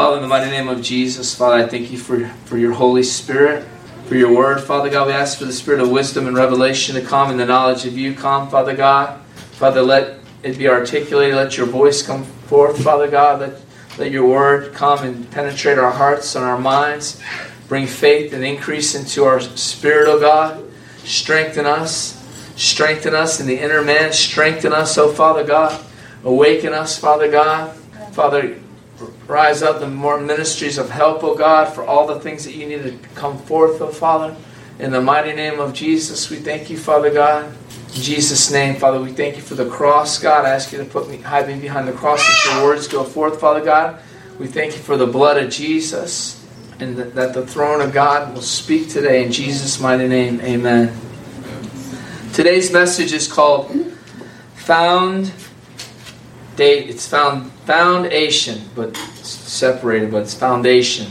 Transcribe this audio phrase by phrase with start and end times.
[0.00, 3.02] Father, in the mighty name of Jesus, Father, I thank you for, for your Holy
[3.02, 3.68] Spirit,
[4.06, 4.62] for your word.
[4.62, 7.44] Father God, we ask for the spirit of wisdom and revelation to come and the
[7.44, 9.20] knowledge of you come, Father God.
[9.58, 11.34] Father, let it be articulated.
[11.34, 13.40] Let your voice come forth, Father God.
[13.40, 13.60] Let,
[13.98, 17.20] let your word come and penetrate our hearts and our minds.
[17.68, 20.64] Bring faith and increase into our spirit, O oh God.
[21.04, 22.16] Strengthen us.
[22.56, 24.14] Strengthen us in the inner man.
[24.14, 25.78] Strengthen us, O oh Father God.
[26.24, 27.76] Awaken us, Father God.
[28.12, 28.56] Father,
[29.30, 32.66] rise up the more ministries of help, O God, for all the things that you
[32.66, 34.36] need to come forth, O Father.
[34.80, 37.46] In the mighty name of Jesus, we thank you, Father God.
[37.94, 40.44] In Jesus' name, Father, we thank you for the cross, God.
[40.44, 43.04] I ask you to put me, hide me behind the cross that your words go
[43.04, 44.00] forth, Father God.
[44.38, 46.44] We thank you for the blood of Jesus
[46.80, 50.40] and that the throne of God will speak today in Jesus' mighty name.
[50.40, 50.98] Amen.
[52.32, 53.70] Today's message is called
[54.54, 55.32] Found
[56.56, 56.88] Date.
[56.88, 61.06] It's found foundation, but separated, but it's foundation.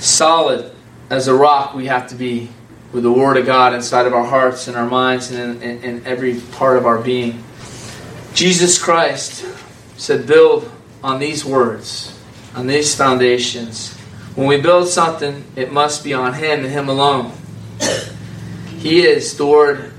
[0.00, 0.72] Solid
[1.08, 2.48] as a rock, we have to be
[2.92, 5.84] with the Word of God inside of our hearts and our minds and in, in,
[5.84, 7.44] in every part of our being.
[8.34, 9.46] Jesus Christ
[9.96, 10.68] said, Build
[11.00, 12.18] on these words,
[12.56, 13.94] on these foundations.
[14.34, 17.30] When we build something, it must be on Him and Him alone.
[18.78, 19.92] He is the Word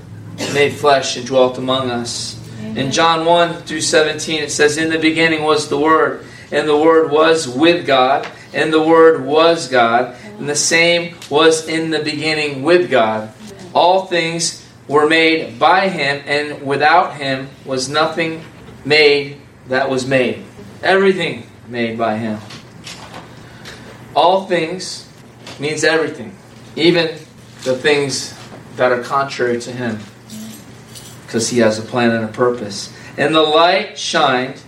[0.52, 2.35] made flesh and dwelt among us.
[2.76, 6.76] In John 1 through 17, it says, In the beginning was the Word, and the
[6.76, 12.00] Word was with God, and the Word was God, and the same was in the
[12.00, 13.32] beginning with God.
[13.72, 18.44] All things were made by Him, and without Him was nothing
[18.84, 20.44] made that was made.
[20.82, 22.38] Everything made by Him.
[24.14, 25.08] All things
[25.58, 26.36] means everything,
[26.76, 27.06] even
[27.64, 28.38] the things
[28.76, 29.98] that are contrary to Him
[31.36, 32.90] because he has a plan and a purpose.
[33.18, 34.58] And the light shined,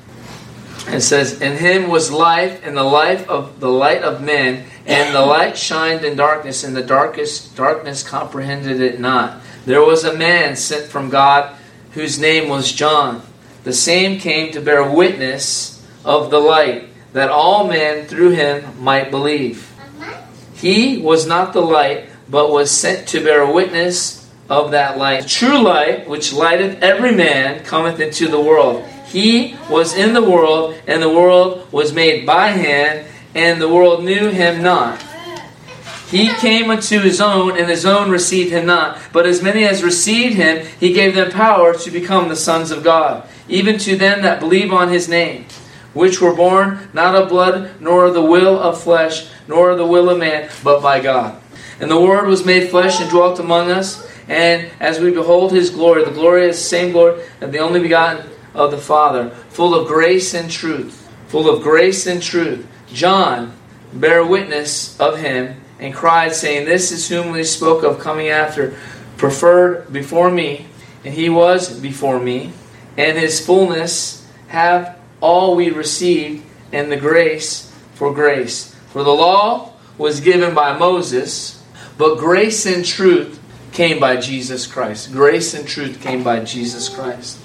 [0.87, 5.15] and says, In him was life, and the life of the light of men, and
[5.15, 9.41] the light shined in darkness, and the darkest darkness comprehended it not.
[9.65, 11.57] There was a man sent from God
[11.93, 13.23] whose name was John.
[13.65, 19.11] The same came to bear witness of the light, that all men through him might
[19.11, 19.73] believe.
[20.53, 24.18] He was not the light, but was sent to bear witness
[24.49, 25.23] of that light.
[25.25, 28.85] The true light, which lighteth every man, cometh into the world.
[29.07, 34.05] He was in the world, and the world was made by him, and the world
[34.05, 35.03] knew him not.
[36.11, 38.99] He came unto his own, and his own received him not.
[39.13, 42.83] But as many as received him, he gave them power to become the sons of
[42.83, 45.45] God, even to them that believe on his name,
[45.93, 49.87] which were born not of blood, nor of the will of flesh, nor of the
[49.87, 51.39] will of man, but by God.
[51.79, 55.71] And the Word was made flesh and dwelt among us and as we behold his
[55.71, 59.75] glory, the glory is the same glory of the only begotten of the Father, full
[59.75, 61.07] of grace and truth.
[61.29, 62.67] Full of grace and truth.
[62.93, 63.55] John
[63.93, 68.77] bare witness of him and cried, saying, This is whom we spoke of coming after,
[69.17, 70.67] preferred before me,
[71.05, 72.53] and he was before me,
[72.97, 78.75] and his fullness have all we received, and the grace for grace.
[78.89, 81.63] For the law was given by Moses,
[81.97, 83.38] but grace and truth
[83.79, 85.13] came by Jesus Christ.
[85.13, 87.39] Grace and truth came by Jesus Christ.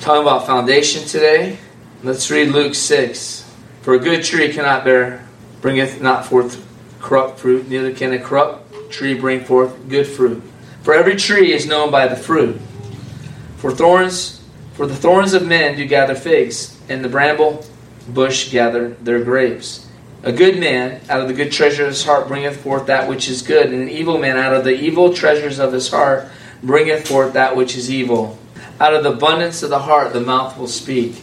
[0.00, 1.58] Talking about foundation today.
[2.02, 3.52] Let's read Luke 6.
[3.82, 5.28] For a good tree cannot bear,
[5.60, 6.66] bringeth not forth
[6.98, 10.42] corrupt fruit, neither can a corrupt tree bring forth good fruit.
[10.80, 12.58] For every tree is known by the fruit.
[13.58, 14.42] For thorns,
[14.72, 17.66] for the thorns of men do gather figs, and the bramble
[18.08, 19.91] bush gather their grapes.
[20.24, 23.28] A good man out of the good treasure of his heart bringeth forth that which
[23.28, 26.28] is good, and an evil man out of the evil treasures of his heart
[26.62, 28.38] bringeth forth that which is evil.
[28.78, 31.20] Out of the abundance of the heart the mouth will speak.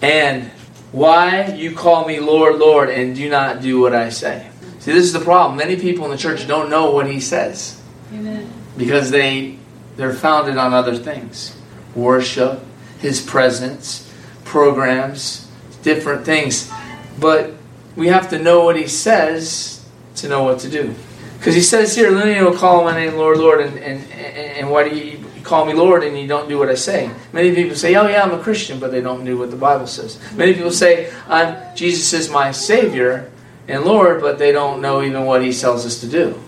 [0.00, 0.50] And
[0.92, 4.48] why you call me Lord, Lord, and do not do what I say?
[4.78, 5.56] See, this is the problem.
[5.56, 7.80] Many people in the church don't know what he says.
[8.12, 8.48] Amen.
[8.76, 9.58] Because they
[9.96, 11.56] they're founded on other things.
[11.94, 12.60] Worship,
[12.98, 14.12] his presence,
[14.44, 15.48] programs,
[15.82, 16.70] different things.
[17.18, 17.53] But
[17.96, 19.84] we have to know what he says
[20.16, 20.94] to know what to do.
[21.38, 24.88] Because he says here, Lenny will call my name Lord, Lord, and, and, and why
[24.88, 27.10] do you call me Lord and you don't do what I say?
[27.32, 29.86] Many people say, oh yeah, I'm a Christian, but they don't do what the Bible
[29.86, 30.18] says.
[30.34, 33.30] Many people say, I'm, Jesus is my Savior
[33.68, 36.40] and Lord, but they don't know even what he tells us to do.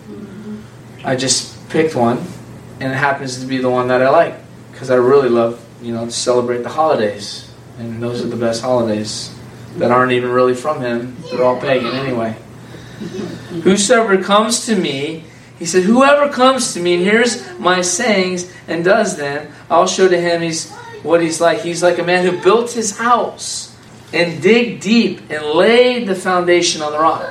[1.03, 2.17] I just picked one,
[2.79, 4.35] and it happens to be the one that I like,
[4.71, 7.51] because I really love, you know, to celebrate the holidays.
[7.77, 9.36] And those are the best holidays
[9.77, 11.17] that aren't even really from him.
[11.29, 12.35] They're all pagan anyway.
[13.63, 15.23] Whosoever comes to me,
[15.59, 20.07] he said, whoever comes to me and hears my sayings and does them, I'll show
[20.07, 20.71] to him he's
[21.03, 21.61] what he's like.
[21.61, 23.75] He's like a man who built his house
[24.13, 27.25] and dig deep and lay the foundation on the rock.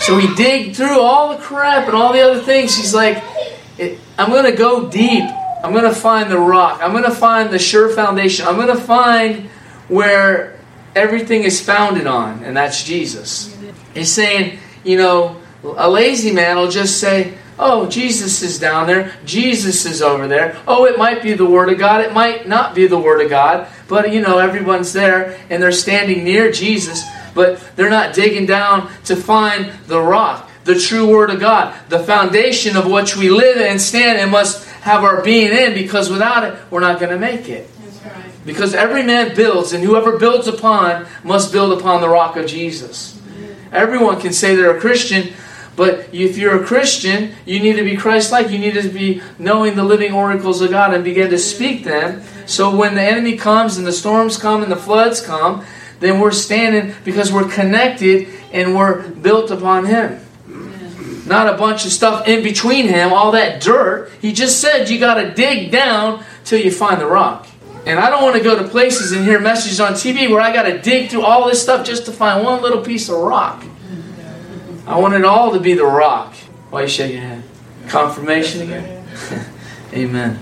[0.00, 2.76] So he digged through all the crap and all the other things.
[2.76, 3.22] He's like,
[4.18, 5.24] I'm going to go deep.
[5.62, 6.80] I'm going to find the rock.
[6.82, 8.46] I'm going to find the sure foundation.
[8.46, 9.50] I'm going to find
[9.88, 10.58] where
[10.94, 13.56] everything is founded on, and that's Jesus.
[13.94, 19.14] He's saying, you know, a lazy man will just say, Oh, Jesus is down there.
[19.26, 20.58] Jesus is over there.
[20.66, 22.00] Oh, it might be the Word of God.
[22.00, 23.68] It might not be the Word of God.
[23.86, 27.04] But, you know, everyone's there and they're standing near Jesus,
[27.34, 31.98] but they're not digging down to find the rock, the true Word of God, the
[31.98, 36.44] foundation of which we live and stand and must have our being in because without
[36.44, 37.68] it, we're not going to make it.
[38.44, 43.20] Because every man builds, and whoever builds upon must build upon the rock of Jesus.
[43.72, 45.32] Everyone can say they're a Christian,
[45.76, 48.50] but if you're a Christian, you need to be Christ like.
[48.50, 52.22] You need to be knowing the living oracles of God and begin to speak them.
[52.46, 55.64] So when the enemy comes and the storms come and the floods come,
[56.00, 60.20] then we're standing because we're connected and we're built upon Him.
[61.26, 64.10] Not a bunch of stuff in between Him, all that dirt.
[64.20, 67.46] He just said you got to dig down till you find the rock.
[67.86, 70.52] And I don't want to go to places and hear messages on TV where I
[70.52, 73.64] got to dig through all this stuff just to find one little piece of rock.
[74.86, 76.34] I want it all to be the rock.
[76.70, 77.42] Why you shaking your head?
[77.88, 79.06] Confirmation again?
[79.94, 80.38] Amen.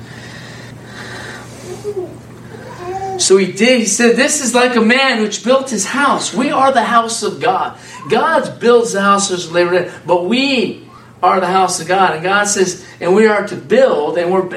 [3.19, 3.81] So he did.
[3.81, 6.32] He said, This is like a man which built his house.
[6.32, 7.79] We are the house of God.
[8.08, 10.88] God builds the houses labor, but we
[11.23, 12.14] are the house of God.
[12.14, 14.49] And God says, and we are to build, and we're.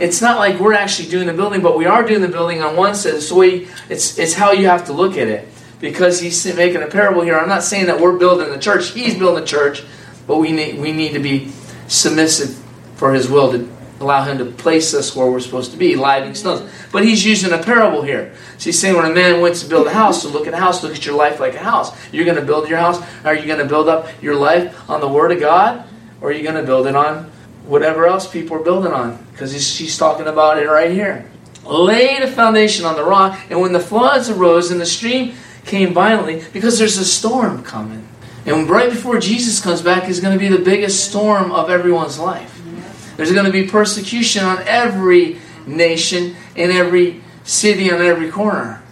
[0.00, 2.76] It's not like we're actually doing the building, but we are doing the building on
[2.76, 3.20] one side.
[3.22, 5.48] So we, it's it's how you have to look at it
[5.80, 7.38] because he's making a parable here.
[7.38, 8.90] I'm not saying that we're building the church.
[8.90, 9.82] He's building the church,
[10.26, 11.50] but we need we need to be
[11.88, 12.56] submissive
[12.96, 13.68] for his will to
[14.00, 16.70] allow him to place us where we're supposed to be, living stones.
[16.90, 18.34] But he's using a parable here.
[18.58, 20.58] So he's saying when a man wants to build a house, so look at a
[20.58, 21.96] house, look at your life like a house.
[22.12, 23.00] You're going to build your house.
[23.24, 25.84] Are you going to build up your life on the Word of God?
[26.20, 27.31] Or are you going to build it on
[27.66, 29.24] whatever else people are building on?
[29.32, 31.28] Because she's talking about it right here.
[31.64, 35.94] Lay a foundation on the rock, and when the floods arose and the stream came
[35.94, 38.08] violently because there's a storm coming.
[38.44, 42.18] And right before Jesus comes back is going to be the biggest storm of everyone's
[42.18, 42.60] life.
[43.16, 48.82] There's going to be persecution on every nation, in every city, on every corner.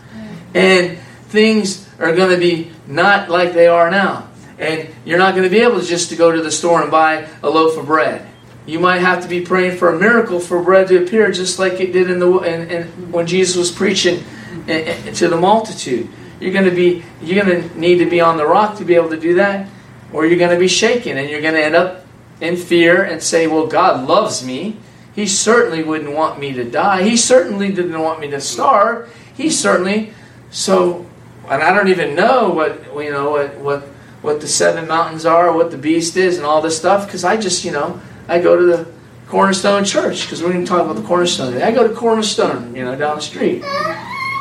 [0.54, 4.28] And things are going to be not like they are now.
[4.58, 6.90] And you're not going to be able to just to go to the store and
[6.90, 8.29] buy a loaf of bread.
[8.70, 11.80] You might have to be praying for a miracle for bread to appear, just like
[11.80, 14.22] it did in the in, in, when Jesus was preaching
[14.68, 16.08] eh, eh, to the multitude.
[16.38, 18.94] You're going to be you're going to need to be on the rock to be
[18.94, 19.68] able to do that,
[20.12, 22.06] or you're going to be shaken and you're going to end up
[22.40, 24.76] in fear and say, "Well, God loves me.
[25.16, 27.02] He certainly wouldn't want me to die.
[27.02, 29.12] He certainly didn't want me to starve.
[29.34, 30.14] He certainly
[30.52, 31.06] so."
[31.48, 33.80] And I don't even know what you know what what
[34.22, 37.36] what the seven mountains are, what the beast is, and all this stuff because I
[37.36, 38.00] just you know
[38.30, 38.88] I go to the
[39.26, 41.60] Cornerstone Church because we're going to talk about the Cornerstone.
[41.60, 43.64] I go to Cornerstone, you know, down the street.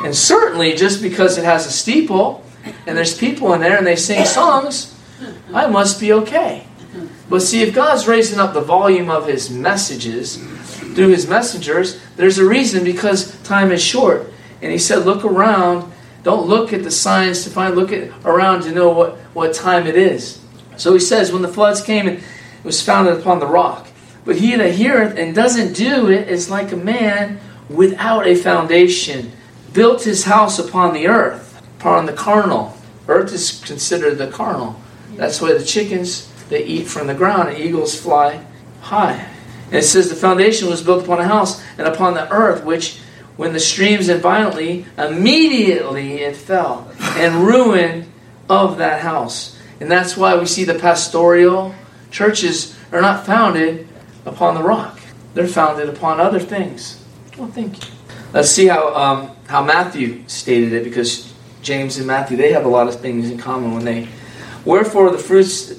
[0.04, 2.46] And certainly, just because it has a steeple
[2.86, 4.96] and there's people in there and they sing songs,
[5.52, 6.68] I must be okay.
[7.30, 10.38] But see, if God's raising up the volume of His messages
[10.94, 14.32] through His messengers, there's a reason because time is short.
[14.62, 15.92] And He said, look around.
[16.22, 19.88] Don't look at the signs to find, look at around to know what, what time
[19.88, 20.40] it is.
[20.78, 22.22] So He says, when the floods came and
[22.60, 23.88] it was founded upon the rock.
[24.30, 29.32] But he that heareth and doesn't do it is like a man without a foundation
[29.74, 32.78] built his house upon the earth, upon the carnal.
[33.08, 34.80] Earth is considered the carnal.
[35.16, 38.46] That's why the chickens they eat from the ground and eagles fly
[38.82, 39.26] high.
[39.66, 43.00] And it says the foundation was built upon a house and upon the earth, which
[43.36, 48.12] when the streams and violently, immediately it fell, and ruin
[48.48, 49.58] of that house.
[49.80, 51.74] And that's why we see the pastoral
[52.12, 53.89] churches are not founded
[54.26, 55.00] upon the rock.
[55.34, 57.04] They're founded upon other things.
[57.38, 57.94] Well, thank you.
[58.34, 62.70] Let's see how um, how Matthew stated it, because James and Matthew they have a
[62.70, 64.08] lot of things in common when they.
[64.66, 65.74] Wherefore the fruits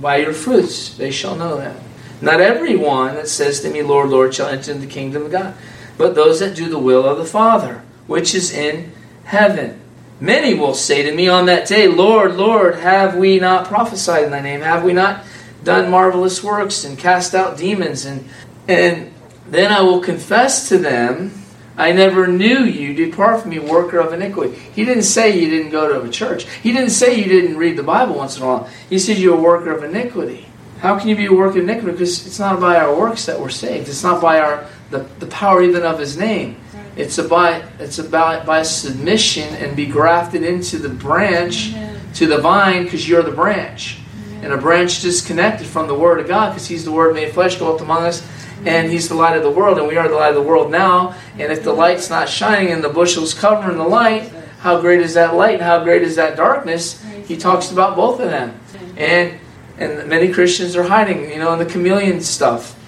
[0.00, 1.80] by your fruits they shall know them.
[2.20, 5.32] Not every one that says to me, Lord, Lord, shall enter into the kingdom of
[5.32, 5.54] God,
[5.96, 8.92] but those that do the will of the Father, which is in
[9.24, 9.80] heaven.
[10.20, 14.30] Many will say to me on that day, Lord, Lord, have we not prophesied in
[14.30, 14.60] thy name?
[14.60, 15.24] Have we not
[15.64, 18.04] done marvelous works and cast out demons?
[18.04, 18.28] And,
[18.68, 19.12] and
[19.48, 21.32] then I will confess to them,
[21.76, 22.94] I never knew you.
[22.94, 24.54] Depart from me, worker of iniquity.
[24.74, 26.48] He didn't say you didn't go to a church.
[26.62, 28.70] He didn't say you didn't read the Bible once in a while.
[28.90, 30.46] He said you're a worker of iniquity.
[30.80, 31.92] How can you be a worker of iniquity?
[31.92, 33.88] Because it's not by our works that we're saved.
[33.88, 36.56] It's not by our the, the power even of his name.
[36.96, 41.74] It's about it's about by submission and be grafted into the branch,
[42.14, 43.98] to the vine, because you're the branch.
[44.42, 47.56] And a branch disconnected from the Word of God, because He's the Word made flesh,
[47.56, 48.26] dwelt among us,
[48.64, 50.70] and He's the light of the world, and we are the light of the world
[50.70, 51.14] now.
[51.38, 55.14] And if the light's not shining and the bushels covering the light, how great is
[55.14, 55.60] that light?
[55.60, 57.02] How great is that darkness?
[57.26, 58.58] He talks about both of them,
[58.96, 59.38] and
[59.78, 62.78] and many Christians are hiding, you know, in the chameleon stuff,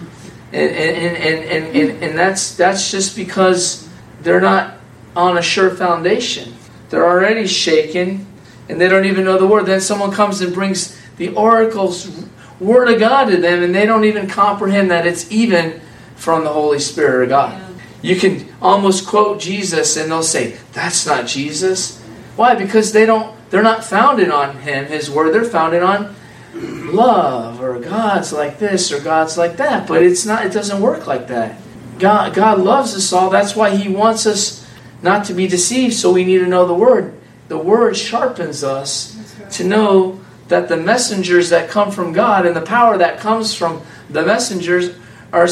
[0.53, 3.89] and and and and, and, and that's that's just because
[4.21, 4.75] they're not
[5.17, 6.53] on a sure foundation.
[6.91, 8.27] They're already shaken,
[8.69, 9.65] and they don't even know the word.
[9.65, 12.27] Then someone comes and brings the oracle's
[12.61, 15.81] word of God to them, and they don't even comprehend that it's even
[16.17, 17.61] from the Holy Spirit of God.
[17.61, 17.69] Yeah.
[18.03, 22.01] You can almost quote Jesus, and they'll say, "That's not Jesus."
[22.37, 22.55] Why?
[22.55, 23.37] Because they don't.
[23.51, 25.35] They're not founded on Him, His word.
[25.35, 26.15] They're founded on
[26.55, 29.87] love, or God's like this, or God's like that.
[29.87, 30.47] But it's not.
[30.47, 31.59] It doesn't work like that.
[31.99, 33.31] God, God loves us all.
[33.31, 34.67] That's why He wants us
[35.03, 35.95] not to be deceived.
[35.95, 37.15] So we need to know the Word.
[37.49, 39.51] The Word sharpens us right.
[39.53, 40.21] to know
[40.53, 43.81] that the messengers that come from God and the power that comes from
[44.11, 44.95] the messengers
[45.33, 45.49] are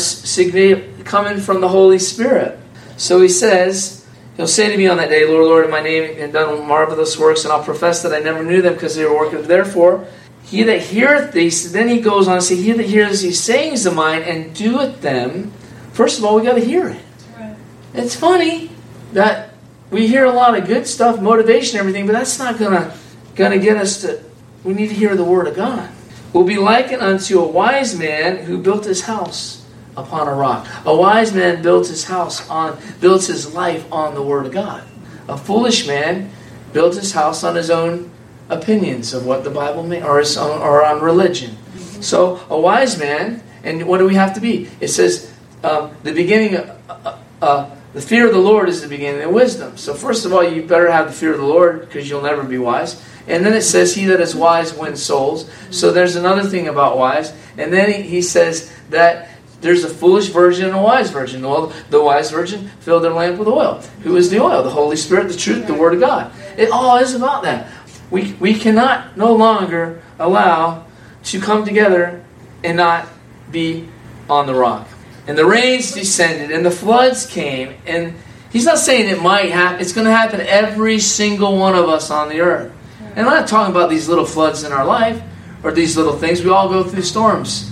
[1.05, 2.59] coming from the Holy Spirit.
[2.99, 6.17] So he says, He'll say to me on that day, Lord, Lord, in my name,
[6.19, 9.17] and done marvelous works, and I'll profess that I never knew them because they were
[9.17, 9.43] working.
[9.43, 10.07] Therefore,
[10.45, 13.87] he that heareth these, then he goes on to say, He that heareth these sayings
[13.87, 15.51] of mine and doeth them,
[15.93, 17.03] first of all, we got to hear it.
[17.39, 17.57] Right.
[17.95, 18.71] It's funny
[19.15, 19.55] that
[19.91, 22.95] we hear a lot of good stuff, motivation, everything, but that's not gonna
[23.35, 24.30] gonna get us to
[24.65, 25.91] we need to hear the word of God.
[26.33, 30.67] Will be likened unto a wise man who built his house upon a rock.
[30.85, 34.85] A wise man built his house on, built his life on the word of God.
[35.29, 36.31] A foolish man
[36.73, 38.11] built his house on his own
[38.49, 41.57] opinions of what the Bible means, or, his own, or on religion.
[42.01, 44.69] So a wise man, and what do we have to be?
[44.81, 45.33] It says
[45.65, 46.57] um, the beginning.
[46.57, 49.77] Of, uh, uh, the fear of the Lord is the beginning of wisdom.
[49.77, 52.45] So first of all, you better have the fear of the Lord because you'll never
[52.45, 53.03] be wise.
[53.31, 55.49] And then it says, He that is wise wins souls.
[55.71, 57.33] So there's another thing about wise.
[57.57, 59.29] And then he, says that
[59.61, 61.43] there's a foolish virgin and a wise virgin.
[61.43, 63.83] Well, the wise virgin filled their lamp with oil.
[64.03, 64.63] Who is the oil?
[64.63, 66.33] The Holy Spirit, the truth, the Word of God.
[66.57, 67.71] It all is about that.
[68.11, 70.87] We, we cannot no longer allow
[71.25, 72.25] to come together
[72.65, 73.07] and not
[73.53, 73.89] be
[74.29, 74.89] on the rock.
[75.27, 78.15] And the rains descended, and the floods came, and
[78.51, 79.81] he's not saying it might happen.
[79.81, 82.73] It's going to happen every single one of us on the earth.
[83.21, 85.23] And I'm not talking about these little floods in our life
[85.63, 86.43] or these little things.
[86.43, 87.71] We all go through storms.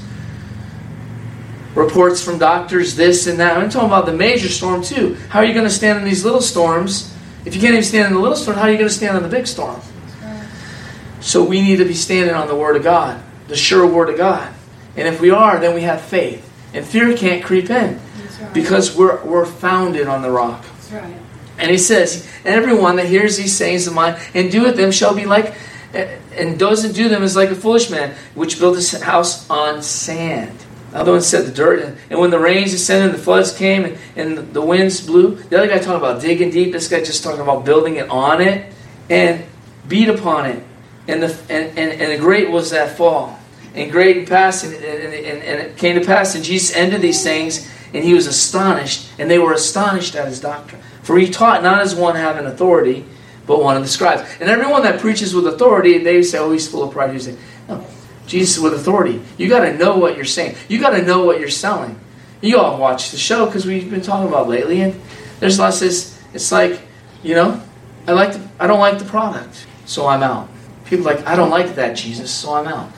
[1.75, 3.57] Reports from doctors, this and that.
[3.57, 5.14] I'm talking about the major storm too.
[5.31, 7.17] How are you going to stand in these little storms?
[7.47, 9.17] If you can't even stand in the little storm, how are you going to stand
[9.17, 9.81] in the big storm?
[11.21, 14.19] So we need to be standing on the Word of God, the sure Word of
[14.19, 14.52] God.
[14.97, 16.45] And if we are, then we have faith.
[16.75, 18.52] And fear can't creep in right.
[18.52, 20.62] because we're, we're founded on the rock.
[20.93, 21.14] Right.
[21.59, 25.15] And he says, And everyone that hears these sayings of mine and doeth them shall
[25.15, 25.55] be like,
[25.93, 30.57] and doesn't do them is like a foolish man, which built his house on sand.
[30.93, 31.99] The other one said the dirt.
[32.11, 35.35] And when the rains descended, and the floods came, and, and the winds blew.
[35.35, 36.73] The other guy talking about digging deep.
[36.73, 38.73] This guy just talking about building it on it
[39.11, 39.45] and
[39.87, 40.65] beat upon it.
[41.07, 43.38] And, the, and, and, and great was that fall.
[43.75, 47.23] And great passed, and, and, and, and it came to pass, and Jesus ended these
[47.23, 50.81] things, and he was astonished, and they were astonished at his doctrine.
[51.09, 53.03] For he taught not as one having authority,
[53.47, 54.31] but one of the scribes.
[54.41, 57.15] And everyone that preaches with authority, they say, oh, he's full of pride.
[57.15, 57.35] You say,
[57.67, 57.83] no,
[58.27, 59.23] Jesus with authority.
[59.38, 60.57] You got to know what you're saying.
[60.69, 61.99] You got to know what you're selling.
[62.43, 65.00] You all watch the show because we've been talking about lately, and
[65.41, 66.23] there's lots of this.
[66.35, 66.79] It's like,
[67.23, 67.62] you know,
[68.07, 70.50] I like the, I don't like the product, so I'm out.
[70.85, 72.93] People like, I don't like that Jesus, so I'm out.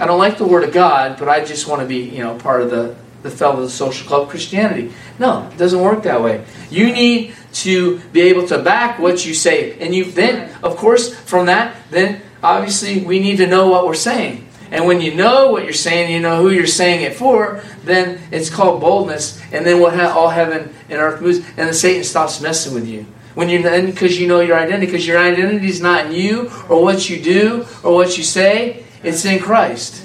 [0.00, 2.36] I don't like the Word of God, but I just want to be, you know,
[2.38, 4.92] part of the the fellow of the social club Christianity.
[5.18, 6.44] No, it doesn't work that way.
[6.70, 9.78] You need to be able to back what you say.
[9.78, 13.94] And you then, of course, from that, then obviously we need to know what we're
[13.94, 14.48] saying.
[14.70, 18.18] And when you know what you're saying, you know who you're saying it for, then
[18.30, 19.38] it's called boldness.
[19.52, 23.04] And then what all heaven and earth moves, and then Satan stops messing with you.
[23.34, 26.50] When you're then because you know your identity, because your identity is not in you
[26.68, 30.02] or what you do or what you say, it's in Christ.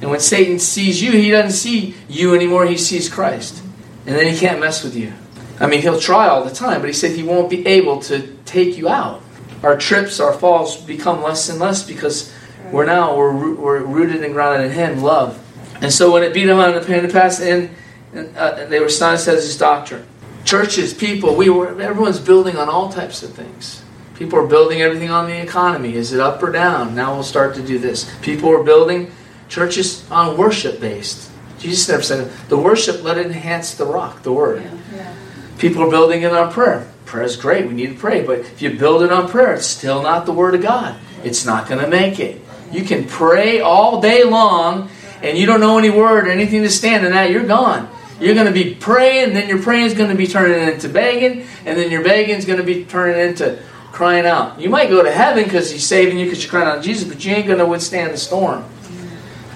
[0.00, 3.62] And when Satan sees you, he doesn't see you anymore, he sees Christ.
[4.06, 5.12] And then he can't mess with you.
[5.60, 8.36] I mean, he'll try all the time, but he said he won't be able to
[8.44, 9.22] take you out.
[9.62, 12.32] Our trips, our falls become less and less because
[12.70, 15.44] we're now we're, we're rooted and grounded in Him, love.
[15.80, 17.70] And so when it beat him on the past, and,
[18.12, 20.06] and uh, they were astonished at his doctrine.
[20.44, 23.82] Churches, people, we were everyone's building on all types of things.
[24.14, 25.94] People are building everything on the economy.
[25.94, 26.94] Is it up or down?
[26.94, 28.12] Now we'll start to do this.
[28.20, 29.12] People are building
[29.48, 31.30] churches on worship based.
[31.58, 34.62] Jesus never said the worship let it enhance the rock, the word.
[34.62, 35.14] Yeah, yeah.
[35.58, 36.86] People are building it on prayer.
[37.04, 37.66] Prayer is great.
[37.66, 38.24] We need to pray.
[38.24, 40.96] But if you build it on prayer, it's still not the Word of God.
[41.24, 42.40] It's not going to make it.
[42.70, 44.90] You can pray all day long
[45.22, 47.88] and you don't know any word or anything to stand in that, you're gone.
[48.20, 51.46] You're going to be praying, then your praying is going to be turning into begging,
[51.64, 53.60] and then your begging is going to be turning into
[53.92, 54.60] crying out.
[54.60, 57.08] You might go to heaven because He's saving you because you're crying out to Jesus,
[57.08, 58.64] but you ain't going to withstand the storm.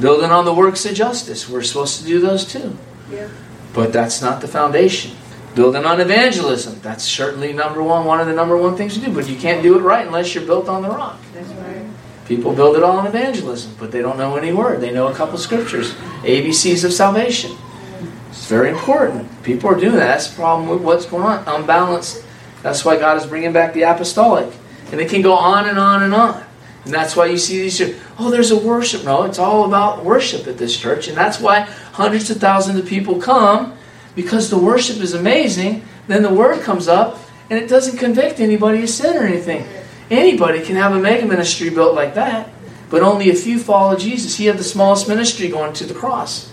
[0.03, 1.49] Building on the works of justice.
[1.49, 2.77] We're supposed to do those too.
[3.11, 3.29] Yeah.
[3.73, 5.13] But that's not the foundation.
[5.55, 6.81] Building on evangelism.
[6.83, 9.15] That's certainly number one, one of the number one things to do.
[9.15, 11.21] But you can't do it right unless you're built on the rock.
[11.33, 11.87] That's right.
[12.27, 14.81] People build it all on evangelism, but they don't know any word.
[14.81, 15.93] They know a couple scriptures.
[16.23, 17.57] ABCs of salvation.
[18.31, 19.43] It's very important.
[19.43, 20.07] People are doing that.
[20.07, 21.45] That's the problem with what's going on.
[21.47, 22.25] Unbalanced.
[22.63, 24.53] That's why God is bringing back the apostolic.
[24.91, 26.45] And it can go on and on and on.
[26.85, 27.81] And that's why you see these,
[28.19, 29.05] oh, there's a worship.
[29.05, 31.07] No, it's all about worship at this church.
[31.09, 31.61] And that's why
[31.93, 33.77] hundreds of thousands of people come
[34.17, 35.87] because the worship is amazing.
[36.09, 37.19] Then the word comes up
[37.51, 39.67] and it doesn't convict anybody of sin or anything.
[40.11, 42.51] Anybody can have a mega ministry built like that,
[42.91, 44.37] but only a few follow Jesus.
[44.37, 46.51] He had the smallest ministry going to the cross.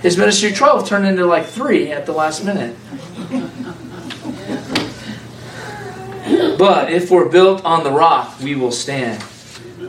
[0.00, 2.74] His ministry 12 turned into like three at the last minute.
[6.58, 9.22] but if we're built on the rock, we will stand.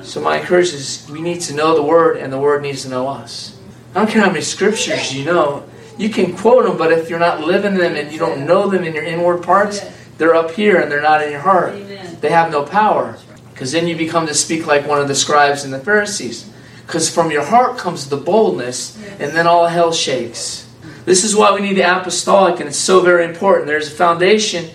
[0.09, 2.89] So my encouragement is we need to know the Word, and the Word needs to
[2.89, 3.55] know us.
[3.93, 5.63] I don't care how many scriptures you know.
[5.99, 8.83] You can quote them, but if you're not living them and you don't know them
[8.83, 9.85] in your inward parts,
[10.17, 11.75] they're up here and they're not in your heart.
[12.21, 13.19] They have no power.
[13.53, 16.49] Because then you become to speak like one of the scribes and the Pharisees.
[16.87, 20.67] Because from your heart comes the boldness, and then all hell shakes.
[21.05, 23.67] This is why we need the apostolic, and it's so very important.
[23.67, 24.71] There's a foundation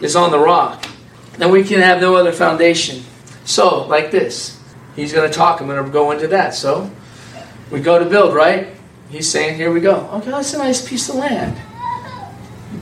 [0.00, 0.84] is on the rock.
[1.38, 3.04] And we can have no other foundation.
[3.44, 4.53] So, like this.
[4.96, 5.60] He's going to talk.
[5.60, 6.54] I'm going to go into that.
[6.54, 6.90] So,
[7.70, 8.68] we go to build, right?
[9.08, 10.08] He's saying, here we go.
[10.14, 11.56] Okay, that's a nice piece of land.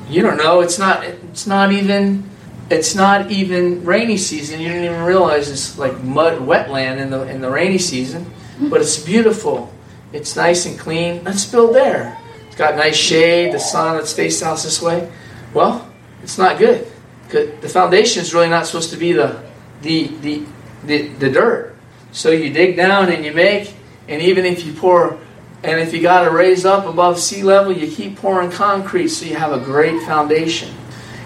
[0.08, 0.60] You don't know.
[0.60, 1.04] It's not.
[1.04, 2.28] It's not even.
[2.70, 4.60] It's not even rainy season.
[4.60, 8.32] You didn't even realize it's like mud, wetland in the in the rainy season.
[8.60, 9.72] But it's beautiful.
[10.12, 11.24] It's nice and clean.
[11.24, 12.18] Let's build there.
[12.46, 13.52] It's got nice shade.
[13.52, 15.10] The sun that's facing us this way.
[15.54, 15.90] Well,
[16.22, 16.86] it's not good.
[17.30, 19.42] The foundation is really not supposed to be the
[19.80, 20.44] the the
[20.84, 21.76] the, the dirt.
[22.12, 23.74] So you dig down and you make,
[24.08, 25.18] and even if you pour
[25.64, 29.26] and if you got to raise up above sea level, you keep pouring concrete so
[29.26, 30.74] you have a great foundation.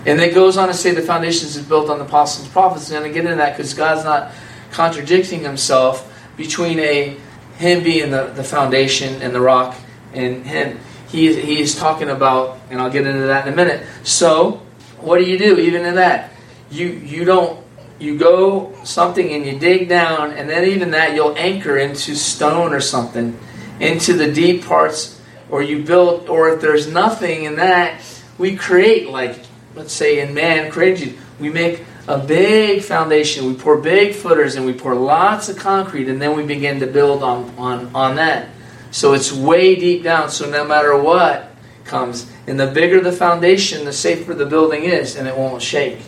[0.05, 2.91] And it goes on to say the foundation is built on the apostles and prophets.
[2.91, 4.33] Going to get into that because God's not
[4.71, 7.17] contradicting himself between a
[7.57, 9.75] him being the, the foundation and the rock
[10.13, 10.79] and him.
[11.09, 13.87] He, he is talking about, and I'll get into that in a minute.
[14.03, 14.61] So,
[15.01, 16.31] what do you do even in that?
[16.71, 17.65] You you don't
[17.99, 22.73] you go something and you dig down, and then even that you'll anchor into stone
[22.73, 23.39] or something
[23.81, 28.01] into the deep parts, or you build, or if there's nothing in that,
[28.39, 29.41] we create, like,
[29.75, 34.65] let's say in man created we make a big foundation, we pour big footers, and
[34.65, 38.49] we pour lots of concrete, and then we begin to build on, on, on that.
[38.91, 41.51] So it's way deep down, so no matter what
[41.85, 45.99] comes, and the bigger the foundation, the safer the building is, and it won't shake.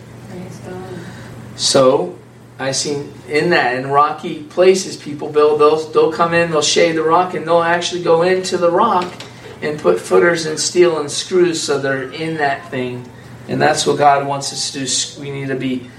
[1.59, 2.17] So
[2.57, 5.93] I seen in that in rocky places, people build those.
[5.93, 9.13] They'll come in, they'll shade the rock, and they'll actually go into the rock
[9.61, 13.11] and put footers and steel and screws so they're in that thing.
[13.49, 15.21] And that's what God wants us to do.
[15.21, 15.91] We need to be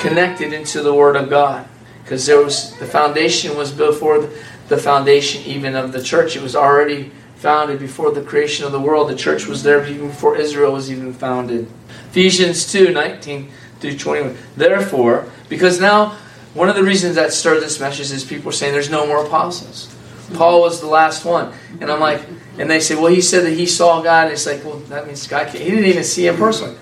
[0.00, 1.68] connected into the Word of God
[2.02, 4.28] because there was the foundation was before
[4.66, 6.34] the foundation even of the church.
[6.34, 9.10] It was already founded before the creation of the world.
[9.10, 11.68] The church was there even before Israel was even founded.
[12.10, 13.42] Ephesians two nineteen.
[13.42, 14.36] 19 through 21.
[14.56, 16.16] Therefore, because now
[16.54, 19.24] one of the reasons that stirred this message is people are saying there's no more
[19.26, 19.94] apostles.
[20.34, 21.52] Paul was the last one.
[21.80, 22.22] And I'm like,
[22.58, 24.24] and they say, well, he said that he saw God.
[24.24, 25.58] And it's like, well, that means God can't.
[25.58, 26.76] He didn't even see him personally.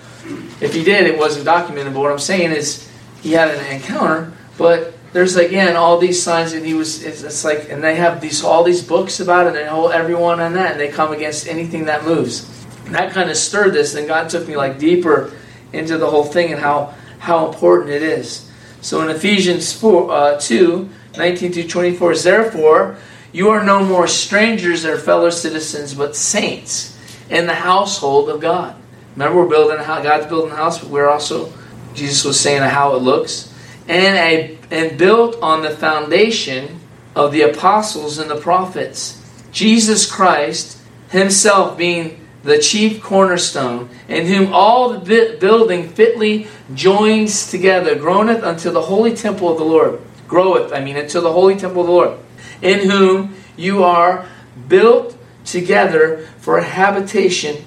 [0.61, 1.93] If he did, it wasn't documented.
[1.93, 2.89] But what I'm saying is
[3.21, 4.33] he had an encounter.
[4.57, 7.03] But there's again all these signs that he was.
[7.03, 10.39] It's, it's like, and they have these all these books about it, and hold everyone
[10.39, 12.47] on that, and they come against anything that moves.
[12.85, 13.95] And that kind of stirred this.
[13.95, 15.33] And God took me like deeper
[15.73, 18.49] into the whole thing and how, how important it is.
[18.81, 22.97] So in Ephesians 4, uh, 2, 19 to 24 therefore
[23.31, 26.97] you are no more strangers or fellow citizens, but saints
[27.29, 28.75] in the household of God.
[29.15, 31.51] Remember, we're building a house, God's building a house, but we're also,
[31.93, 33.53] Jesus was saying how it looks.
[33.87, 36.79] And, a, and built on the foundation
[37.15, 40.77] of the apostles and the prophets, Jesus Christ
[41.09, 48.71] himself being the chief cornerstone, in whom all the building fitly joins together, groaneth unto
[48.71, 50.01] the holy temple of the Lord.
[50.27, 52.17] Groweth, I mean, unto the holy temple of the Lord,
[52.61, 54.27] in whom you are
[54.67, 57.63] built together for a habitation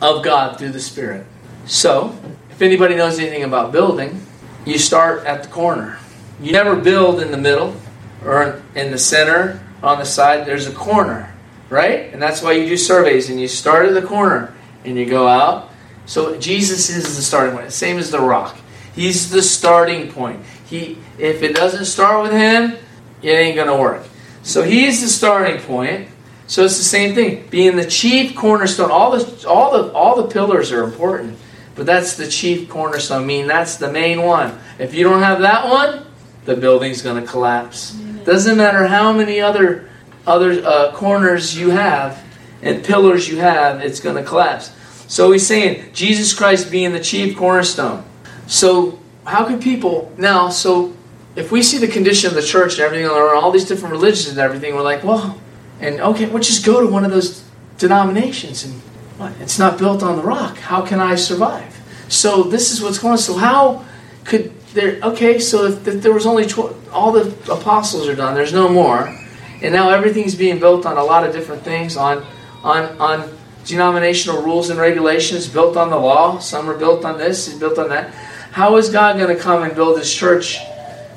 [0.00, 1.26] of God through the Spirit.
[1.66, 2.16] So,
[2.50, 4.24] if anybody knows anything about building,
[4.64, 5.98] you start at the corner.
[6.40, 7.76] You never build in the middle
[8.24, 10.46] or in the center, on the side.
[10.46, 11.34] There's a corner,
[11.70, 12.12] right?
[12.12, 15.26] And that's why you do surveys and you start at the corner and you go
[15.26, 15.70] out.
[16.06, 18.56] So Jesus is the starting point, same as the rock.
[18.94, 20.42] He's the starting point.
[20.66, 22.76] He, if it doesn't start with him,
[23.22, 24.06] it ain't gonna work.
[24.42, 26.08] So he's the starting point.
[26.46, 27.48] So it's the same thing.
[27.50, 28.92] Being the chief cornerstone.
[28.92, 31.36] All the all the all the pillars are important,
[31.74, 33.22] but that's the chief cornerstone.
[33.22, 34.56] I mean, that's the main one.
[34.78, 36.06] If you don't have that one,
[36.44, 37.92] the building's going to collapse.
[38.24, 39.88] Doesn't matter how many other
[40.26, 42.22] other uh, corners you have
[42.62, 44.72] and pillars you have, it's going to collapse.
[45.08, 48.04] So he's saying Jesus Christ being the chief cornerstone.
[48.46, 50.48] So how can people now?
[50.48, 50.96] So
[51.36, 54.28] if we see the condition of the church and everything, or all these different religions
[54.28, 55.40] and everything, we're like, well,
[55.80, 57.44] and okay, we'll just go to one of those
[57.78, 58.74] denominations and
[59.18, 59.32] what?
[59.40, 60.58] It's not built on the rock.
[60.58, 61.78] How can I survive?
[62.08, 63.18] So this is what's going on.
[63.18, 63.84] So how
[64.24, 64.98] could there?
[65.02, 68.68] Okay, so if, if there was only tw- all the apostles are done, there's no
[68.68, 69.14] more,
[69.62, 72.24] and now everything's being built on a lot of different things on
[72.62, 76.38] on on denominational rules and regulations built on the law.
[76.38, 78.12] Some are built on this, and built on that.
[78.52, 80.58] How is God going to come and build His church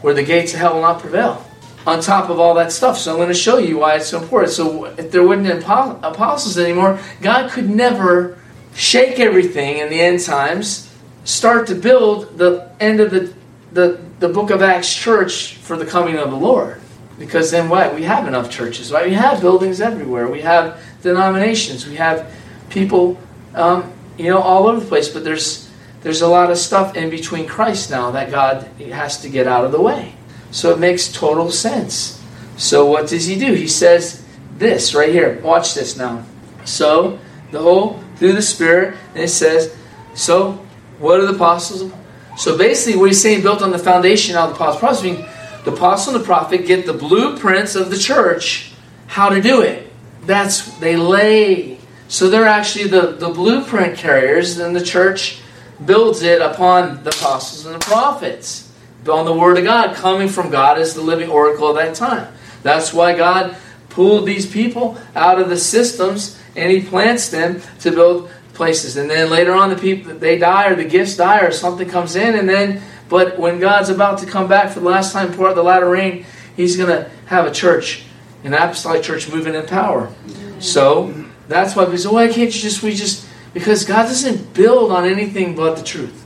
[0.01, 1.45] where the gates of hell will not prevail?
[1.85, 4.21] On top of all that stuff, so I'm going to show you why it's so
[4.21, 4.51] important.
[4.51, 8.37] So if there wouldn't be apostles anymore, God could never
[8.75, 13.33] shake everything in the end times, start to build the end of the
[13.71, 16.78] the, the book of Acts church for the coming of the Lord.
[17.19, 17.93] Because then what?
[17.93, 19.05] We have enough churches, right?
[19.05, 20.27] We have buildings everywhere.
[20.27, 21.85] We have denominations.
[21.85, 22.31] We have
[22.69, 23.19] people,
[23.53, 25.09] um, you know, all over the place.
[25.09, 25.69] But there's
[26.01, 29.65] there's a lot of stuff in between Christ now that God has to get out
[29.65, 30.15] of the way.
[30.51, 32.23] So it makes total sense.
[32.57, 33.53] So what does he do?
[33.53, 34.23] He says
[34.57, 35.39] this right here.
[35.41, 36.25] Watch this now.
[36.63, 37.19] So
[37.51, 39.75] the whole through the Spirit, and it says,
[40.13, 40.53] so
[40.99, 41.91] what are the apostles?
[42.37, 45.17] So basically, what he's saying, built on the foundation of the apostles'
[45.63, 48.71] the apostle and the prophet get the blueprints of the church,
[49.07, 49.91] how to do it.
[50.25, 55.39] That's they lay so they're actually the, the blueprint carriers, and the church
[55.85, 58.65] builds it upon the apostles and the prophets.
[59.07, 62.33] On the Word of God, coming from God as the living oracle of that time.
[62.63, 63.55] That's why God
[63.89, 68.97] pulled these people out of the systems and He plants them to build places.
[68.97, 72.17] And then later on, the people they die or the gifts die or something comes
[72.17, 75.47] in, and then but when God's about to come back for the last time, pour
[75.47, 76.25] out the latter rain,
[76.57, 78.03] He's going to have a church,
[78.43, 80.13] an apostolic church moving in power.
[80.59, 81.13] So
[81.47, 85.05] that's why we say, why can't you just, we just, because God doesn't build on
[85.05, 86.25] anything but the truth.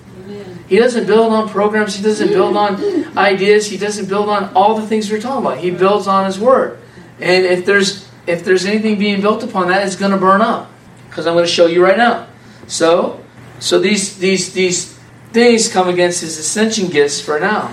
[0.67, 1.95] He doesn't build on programs.
[1.95, 2.81] He doesn't build on
[3.15, 3.69] ideas.
[3.69, 5.59] He doesn't build on all the things we're talking about.
[5.59, 6.79] He builds on His Word.
[7.19, 10.71] And if there's if there's anything being built upon that, it's going to burn up.
[11.13, 12.27] Because I'm going to show you right now.
[12.65, 13.23] So,
[13.59, 14.97] so these these these
[15.31, 17.71] things come against His ascension gifts for now.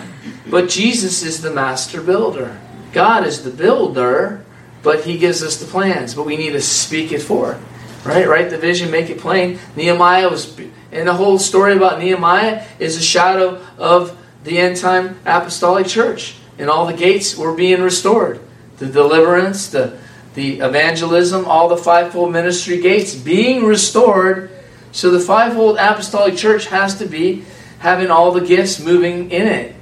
[0.51, 2.61] But Jesus is the master builder.
[2.93, 4.45] God is the builder,
[4.83, 7.59] but he gives us the plans, but we need to speak it forth.
[8.05, 8.29] Right?
[8.29, 9.59] Write the vision, make it plain.
[9.75, 10.59] Nehemiah was
[10.93, 16.37] and the whole story about Nehemiah is a shadow of the end time apostolic church.
[16.59, 18.41] And all the gates were being restored.
[18.79, 19.99] The deliverance, the
[20.35, 24.51] the evangelism, all the fivefold ministry gates being restored.
[24.93, 27.45] So the fivefold apostolic church has to be
[27.79, 29.75] having all the gifts moving in it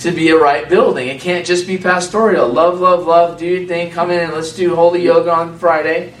[0.00, 1.08] to be a right building.
[1.08, 2.48] It can't just be pastoral.
[2.48, 6.14] Love, love, love, do your thing, come in and let's do holy yoga on Friday.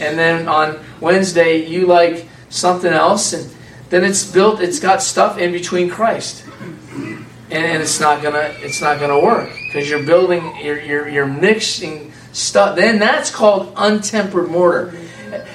[0.00, 3.32] And then on Wednesday, you like something else.
[3.32, 3.50] And
[3.90, 6.44] then it's built, it's got stuff in between Christ.
[6.92, 9.50] And, and it's not gonna it's not gonna work.
[9.72, 12.76] Because you're building you're, you're you're mixing stuff.
[12.76, 14.94] Then that's called untempered mortar.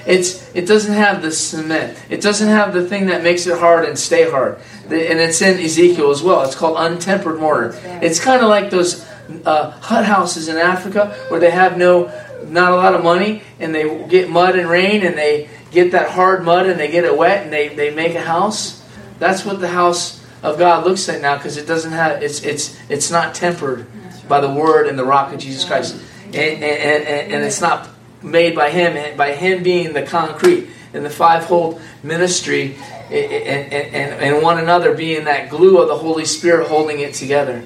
[0.08, 1.96] It's it doesn't have the cement.
[2.10, 4.58] It doesn't have the thing that makes it hard and stay hard.
[4.86, 6.42] And it's in Ezekiel as well.
[6.44, 7.80] It's called untempered mortar.
[8.02, 9.06] It's kind of like those
[9.46, 12.12] uh, hut houses in Africa where they have no
[12.46, 16.10] not a lot of money and they get mud and rain and they get that
[16.10, 18.84] hard mud and they get it wet and they, they make a house.
[19.20, 22.80] That's what the house of God looks like now because it doesn't have it's it's
[22.90, 23.88] it's not tempered
[24.28, 25.96] by the word and the rock of Jesus Christ.
[26.28, 27.88] And, and, and, and it's not
[28.22, 32.76] made by Him, by Him being the concrete and the fivefold ministry
[33.10, 37.66] and, and, and one another being that glue of the Holy Spirit holding it together.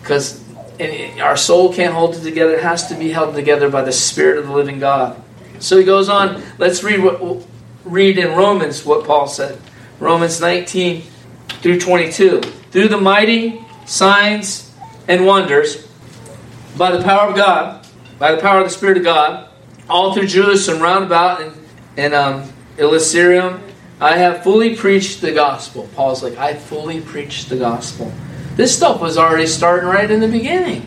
[0.00, 0.42] Because
[1.20, 4.38] our soul can't hold it together, it has to be held together by the Spirit
[4.38, 5.20] of the living God.
[5.60, 7.44] So he goes on, let's read what
[7.84, 9.58] read in Romans what Paul said.
[10.00, 11.02] Romans 19
[11.48, 12.40] through 22.
[12.40, 14.63] Through the mighty signs
[15.08, 15.86] and wonders,
[16.76, 17.86] by the power of God,
[18.18, 19.48] by the power of the Spirit of God,
[19.88, 21.54] all through Jerusalem round about and,
[21.96, 22.52] and um,
[24.00, 25.88] I have fully preached the gospel.
[25.94, 28.12] Paul's like, I fully preached the gospel.
[28.56, 30.86] This stuff was already starting right in the beginning.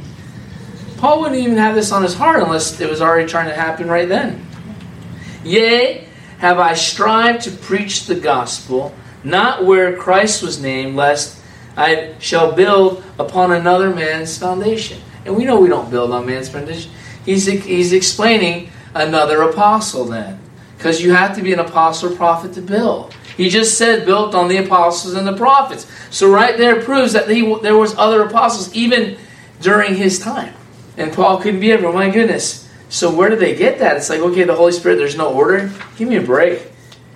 [0.98, 3.88] Paul wouldn't even have this on his heart unless it was already trying to happen
[3.88, 4.46] right then.
[5.44, 6.08] Yea,
[6.40, 11.37] have I strived to preach the gospel, not where Christ was named, lest
[11.78, 15.00] I shall build upon another man's foundation.
[15.26, 16.92] And we know we don't build on man's foundation.
[17.24, 20.40] He's, he's explaining another apostle then.
[20.78, 23.14] Because you have to be an apostle or prophet to build.
[23.36, 25.86] He just said built on the apostles and the prophets.
[26.10, 29.18] So right there proves that he, there was other apostles even
[29.62, 30.54] during his time.
[30.98, 31.94] And Paul couldn't be everywhere.
[31.94, 32.68] My goodness.
[32.90, 33.98] So where did they get that?
[33.98, 35.72] It's like, okay, the Holy Spirit, there's no order.
[35.98, 36.72] Give me a break.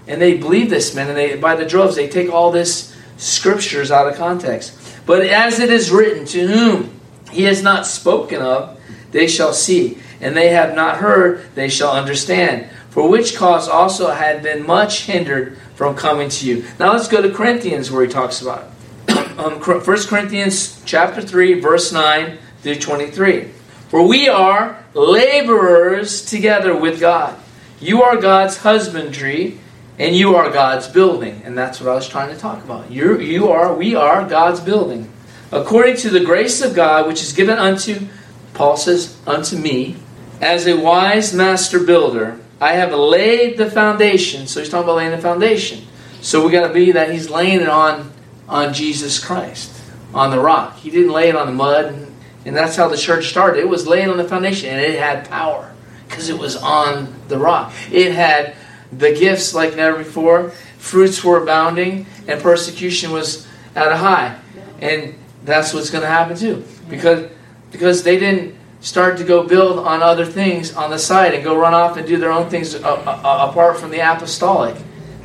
[0.08, 1.08] And they believe this, man.
[1.08, 4.78] And they by the droves, they take all this scriptures out of context.
[5.06, 7.00] But as it is written, to whom
[7.32, 8.80] he has not spoken of,
[9.12, 10.00] they shall see.
[10.20, 12.70] And they have not heard, they shall understand.
[12.90, 16.66] For which cause also had been much hindered from coming to you.
[16.80, 18.68] Now let's go to Corinthians where he talks about
[19.08, 19.40] it.
[19.40, 23.50] um, 1 Corinthians chapter 3, verse 9 through 23.
[23.90, 27.38] For we are laborers together with God.
[27.80, 29.60] You are God's husbandry,
[30.00, 31.42] and you are God's building.
[31.46, 32.92] And that's what I was trying to talk about.
[32.92, 35.12] You, you are, we are God's building.
[35.52, 38.08] According to the grace of God, which is given unto,
[38.54, 39.98] Paul says, unto me,
[40.40, 44.48] as a wise master builder, I have laid the foundation.
[44.48, 45.86] So he's talking about laying the foundation.
[46.22, 48.12] So we got to be that he's laying it on,
[48.48, 49.76] on Jesus Christ,
[50.14, 50.78] on the rock.
[50.78, 53.60] He didn't lay it on the mud, and, and that's how the church started.
[53.60, 55.74] It was laying on the foundation, and it had power
[56.08, 57.74] because it was on the rock.
[57.92, 58.56] It had
[58.92, 60.50] the gifts like never before.
[60.78, 64.38] Fruits were abounding, and persecution was at a high.
[64.80, 67.30] And that's what's going to happen too, because
[67.72, 71.56] because they didn't start to go build on other things on the side and go
[71.56, 74.76] run off and do their own things uh, uh, uh apart from the apostolic,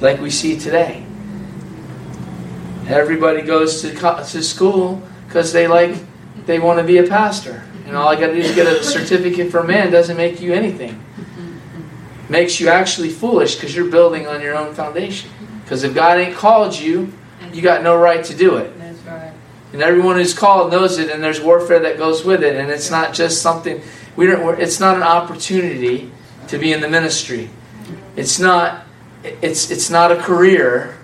[0.00, 1.04] like we see today.
[2.86, 5.96] Everybody goes to to school because they like
[6.46, 8.84] they want to be a pastor, and all I got to do is get a
[8.84, 11.02] certificate from man doesn't make you anything.
[12.28, 15.30] Makes you actually foolish because you're building on your own foundation.
[15.30, 15.58] Mm-hmm.
[15.60, 17.12] Because if God ain't called you,
[17.52, 18.72] you got no right to do it.
[19.72, 22.56] And everyone who's called knows it, and there's warfare that goes with it.
[22.56, 23.82] And it's not just something
[24.16, 24.60] we don't.
[24.60, 26.10] It's not an opportunity
[26.48, 27.50] to be in the ministry.
[27.50, 28.18] Mm-hmm.
[28.18, 28.86] It's not.
[29.22, 30.96] It's it's not a career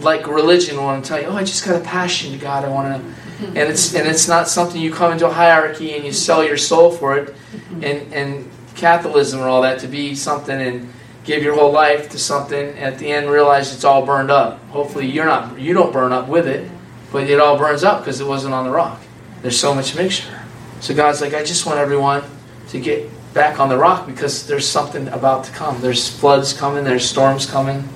[0.00, 0.78] like religion.
[0.78, 2.64] I want to tell you, oh, I just got a passion to God.
[2.64, 3.08] I want to.
[3.08, 3.56] Mm-hmm.
[3.56, 6.56] And it's and it's not something you come into a hierarchy and you sell your
[6.56, 7.34] soul for it,
[7.82, 10.92] and and Catholicism or all that to be something and
[11.24, 12.78] give your whole life to something.
[12.78, 14.62] At the end, realize it's all burned up.
[14.68, 15.58] Hopefully, you're not.
[15.58, 16.70] You don't burn up with it
[17.10, 19.00] but it all burns up because it wasn't on the rock.
[19.42, 20.42] There's so much mixture.
[20.80, 22.22] So God's like, I just want everyone
[22.68, 25.80] to get back on the rock because there's something about to come.
[25.80, 27.88] There's floods coming, there's storms coming.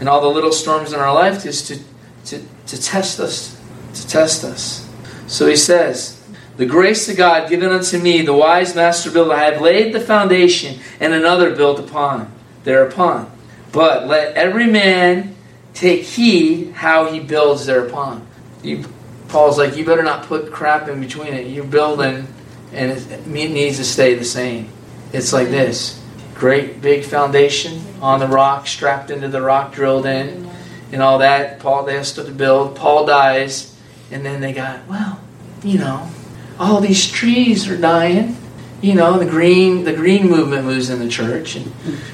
[0.00, 1.78] And all the little storms in our life is to,
[2.26, 3.60] to, to test us,
[3.94, 4.88] to test us.
[5.26, 6.17] So he says,
[6.58, 10.00] The grace of God given unto me, the wise master builder, I have laid the
[10.00, 12.32] foundation, and another built upon
[12.64, 13.30] thereupon.
[13.70, 15.36] But let every man
[15.72, 18.26] take heed how he builds thereupon.
[18.64, 18.84] You,
[19.28, 21.46] Paul's like, you better not put crap in between it.
[21.46, 22.26] You're building,
[22.72, 24.68] and it needs to stay the same.
[25.12, 26.02] It's like this
[26.34, 30.50] great big foundation on the rock, strapped into the rock, drilled in,
[30.90, 31.60] and all that.
[31.60, 32.74] Paul, they have to build.
[32.74, 33.76] Paul dies,
[34.10, 35.20] and then they got, well,
[35.62, 36.10] you know,
[36.58, 38.36] all these trees are dying
[38.80, 41.72] you know the green the green movement moves in the church and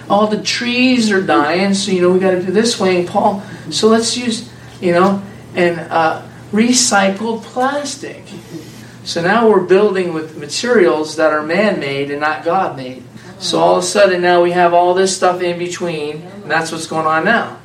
[0.09, 3.09] all the trees are dying so you know we got to do this way and
[3.09, 5.23] paul so let's use you know
[5.55, 8.23] and uh, recycled plastic.
[9.05, 13.03] So now we're building with materials that are man-made and not god-made.
[13.39, 16.73] So all of a sudden now we have all this stuff in between and that's
[16.73, 17.59] what's going on now.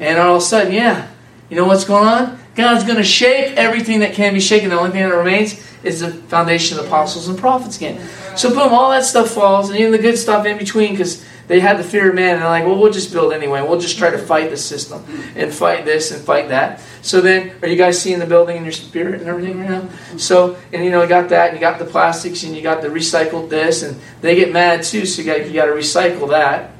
[0.00, 1.08] And all of a sudden yeah
[1.50, 4.78] you know what's going on god's going to shake everything that can be shaken the
[4.78, 8.06] only thing that remains is the foundation of the apostles and prophets again.
[8.36, 11.60] So boom, all that stuff falls, and even the good stuff in between, because they
[11.60, 13.62] had the fear of man, and they're like, well, we'll just build anyway.
[13.62, 15.02] We'll just try to fight the system
[15.34, 16.80] and fight this and fight that.
[17.00, 19.88] So then, are you guys seeing the building in your spirit and everything right now?
[20.18, 22.82] So, and you know, you got that, and you got the plastics, and you got
[22.82, 25.06] the recycled this, and they get mad too.
[25.06, 26.72] So you got you got to recycle that.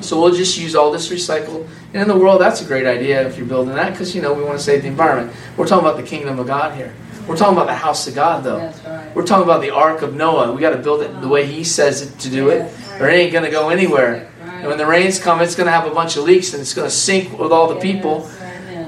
[0.00, 1.68] So we'll just use all this recycled.
[1.92, 4.34] And in the world, that's a great idea if you're building that, because you know
[4.34, 5.34] we want to save the environment.
[5.56, 6.94] We're talking about the kingdom of God here.
[7.26, 8.58] We're talking about the house of God, though.
[8.86, 9.14] Right.
[9.14, 10.52] We're talking about the ark of Noah.
[10.52, 13.14] We got to build it the way He says it to do it, or it
[13.14, 14.30] ain't going to go anywhere.
[14.42, 16.74] And when the rains come, it's going to have a bunch of leaks, and it's
[16.74, 18.30] going to sink with all the people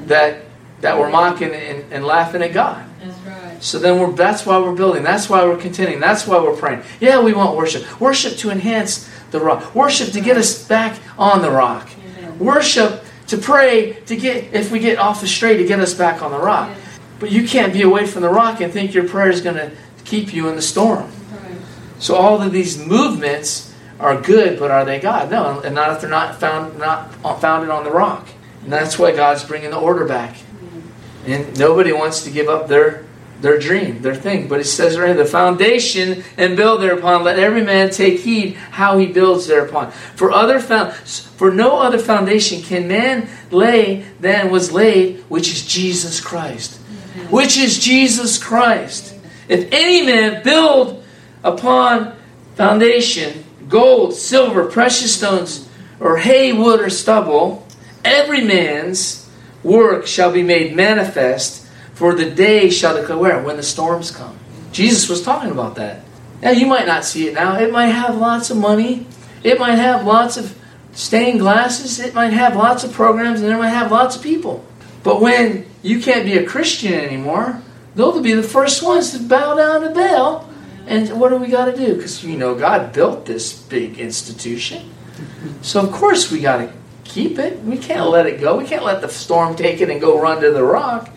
[0.07, 0.43] that
[0.81, 2.85] that were mocking and, and laughing at God.
[3.61, 5.03] So then we're that's why we're building.
[5.03, 6.01] That's why we're continuing.
[6.01, 6.83] That's why we're praying.
[6.99, 8.01] Yeah, we want worship.
[8.01, 9.75] Worship to enhance the rock.
[9.75, 11.89] Worship to get us back on the rock.
[12.41, 16.23] Worship to pray to get if we get off the straight to get us back
[16.23, 16.77] on the rock.
[17.21, 19.71] But you can't be away from the rock and think your prayer is going to
[20.05, 21.13] keep you in the storm.
[21.99, 25.31] So all of these movements are good, but are they God?
[25.31, 28.27] No, and not if they're not found not founded on the rock.
[28.63, 30.35] And that's why God's bringing the order back.
[30.35, 31.31] Mm-hmm.
[31.31, 33.05] And nobody wants to give up their
[33.41, 34.49] their dream, their thing.
[34.49, 37.25] But it says right the foundation and build thereupon.
[37.25, 39.91] Let every man take heed how he builds thereupon.
[39.91, 45.67] For other found, for no other foundation can man lay than was laid, which is
[45.67, 46.81] Jesus Christ.
[46.81, 47.35] Mm-hmm.
[47.35, 49.17] Which is Jesus Christ.
[49.49, 51.03] If any man build
[51.43, 52.17] upon
[52.55, 57.67] foundation, gold, silver, precious stones, or hay, wood, or stubble,
[58.05, 59.29] every man's
[59.63, 61.60] work shall be made manifest,
[62.01, 63.43] for the day shall declare?
[63.43, 64.39] When the storms come.
[64.73, 66.03] Jesus was talking about that.
[66.41, 67.59] Now, you might not see it now.
[67.59, 69.07] It might have lots of money.
[69.45, 70.57] It might have lots of
[70.93, 72.01] stained glasses.
[72.01, 74.65] It might have lots of programs, and it might have lots of people.
[75.03, 77.61] But when you can't be a Christian anymore,
[77.95, 80.49] they'll be the first ones to bow down to Baal.
[80.87, 81.97] And what do we got to do?
[81.97, 84.91] Because, you know, God built this big institution.
[85.61, 86.73] So, of course, we got to
[87.05, 87.61] keep it.
[87.63, 88.57] We can't let it go.
[88.57, 91.11] We can't let the storm take it and go run to the rock.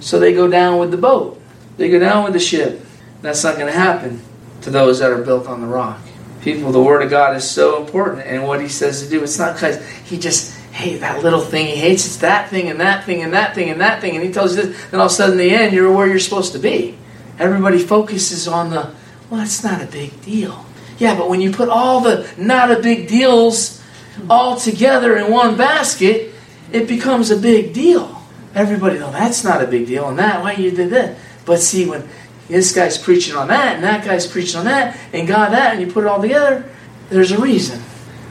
[0.00, 1.40] So they go down with the boat.
[1.76, 2.84] They go down with the ship.
[3.22, 4.22] That's not going to happen
[4.62, 6.00] to those that are built on the rock.
[6.42, 9.38] People, the Word of God is so important, and what He says to do, it's
[9.38, 13.04] not because He just, hey, that little thing He hates, it's that thing and that
[13.04, 15.12] thing and that thing and that thing, and He tells you this, then all of
[15.12, 16.96] a sudden in the end, you're where you're supposed to be.
[17.38, 18.94] Everybody focuses on the,
[19.28, 20.64] well, it's not a big deal.
[20.98, 23.82] Yeah, but when you put all the not a big deals
[24.30, 26.32] all together in one basket,
[26.72, 28.15] it becomes a big deal.
[28.56, 31.18] Everybody, no, that's not a big deal, and that, why you did that?
[31.44, 32.08] But see, when
[32.48, 35.80] this guy's preaching on that, and that guy's preaching on that, and God that, and
[35.82, 36.64] you put it all together,
[37.10, 37.82] there's a reason.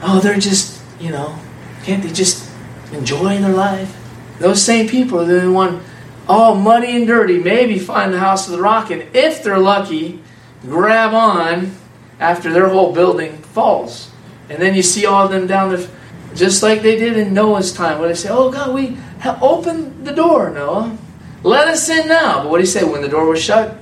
[0.02, 1.38] Oh, they're just, you know,
[1.84, 2.50] can't they just
[2.92, 3.96] enjoy their life?
[4.40, 5.80] Those same people are the one
[6.28, 10.20] all muddy and dirty, maybe find the house of the rock, and if they're lucky,
[10.62, 11.76] grab on
[12.18, 14.10] after their whole building falls.
[14.48, 15.88] And then you see all of them down there,
[16.34, 20.12] just like they did in Noah's time, where they say, Oh God, we open the
[20.12, 20.96] door, Noah.
[21.42, 22.42] Let us in now.
[22.42, 23.76] But what do you say when the door was shut?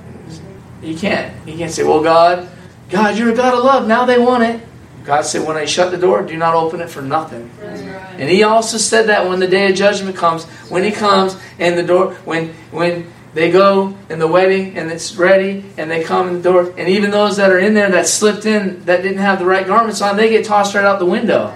[0.81, 1.33] You can't.
[1.47, 2.47] You can't say, Well, God,
[2.89, 3.87] God, you're a God of love.
[3.87, 4.61] Now they want it.
[5.03, 7.49] God said, When I shut the door, do not open it for nothing.
[7.59, 7.79] Right.
[8.19, 11.77] And he also said that when the day of judgment comes, when he comes and
[11.77, 16.29] the door, when when they go in the wedding and it's ready and they come
[16.29, 19.17] in the door, and even those that are in there that slipped in that didn't
[19.17, 21.47] have the right garments on, they get tossed right out the window.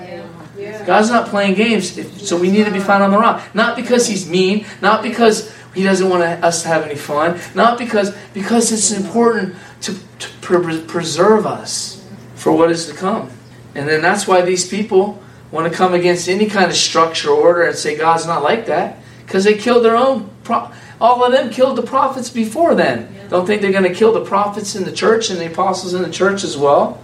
[0.90, 3.44] God's not playing games, if- so we need to be found on the rock.
[3.54, 7.78] Not because He's mean, not because He doesn't want us to have any fun, not
[7.78, 13.30] because because it's important to, to pre- preserve us for what is to come.
[13.76, 15.22] And then that's why these people
[15.52, 18.66] want to come against any kind of structure or order and say God's not like
[18.66, 18.98] that
[19.28, 20.28] because they killed their own.
[20.44, 23.14] Pro- all of them killed the prophets before then.
[23.16, 23.28] Yeah.
[23.30, 26.02] Don't think they're going to kill the prophets in the church and the apostles in
[26.02, 27.00] the church as well.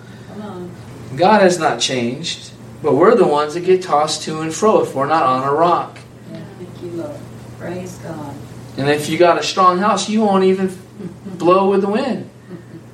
[1.15, 2.51] God has not changed,
[2.85, 5.51] but we're the ones that get tossed to and fro if we're not on a
[5.51, 5.97] rock.
[6.29, 7.19] Thank you, Lord.
[7.59, 8.35] Praise God.
[8.77, 10.77] And if you got a strong house, you won't even
[11.25, 12.29] blow with the wind.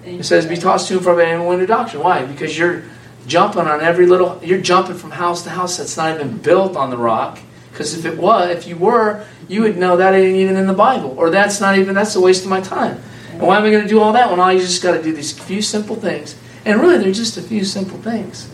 [0.06, 2.24] It says, "Be tossed to and fro by any wind of doctrine." Why?
[2.24, 2.84] Because you're
[3.28, 4.40] jumping on every little.
[4.42, 7.40] You're jumping from house to house that's not even built on the rock.
[7.72, 10.74] Because if it was, if you were, you would know that ain't even in the
[10.74, 11.96] Bible, or that's not even.
[11.96, 13.02] That's a waste of my time.
[13.34, 15.04] And why am I going to do all that when all you just got to
[15.04, 16.36] do these few simple things?
[16.66, 18.48] And really, they're just a few simple things: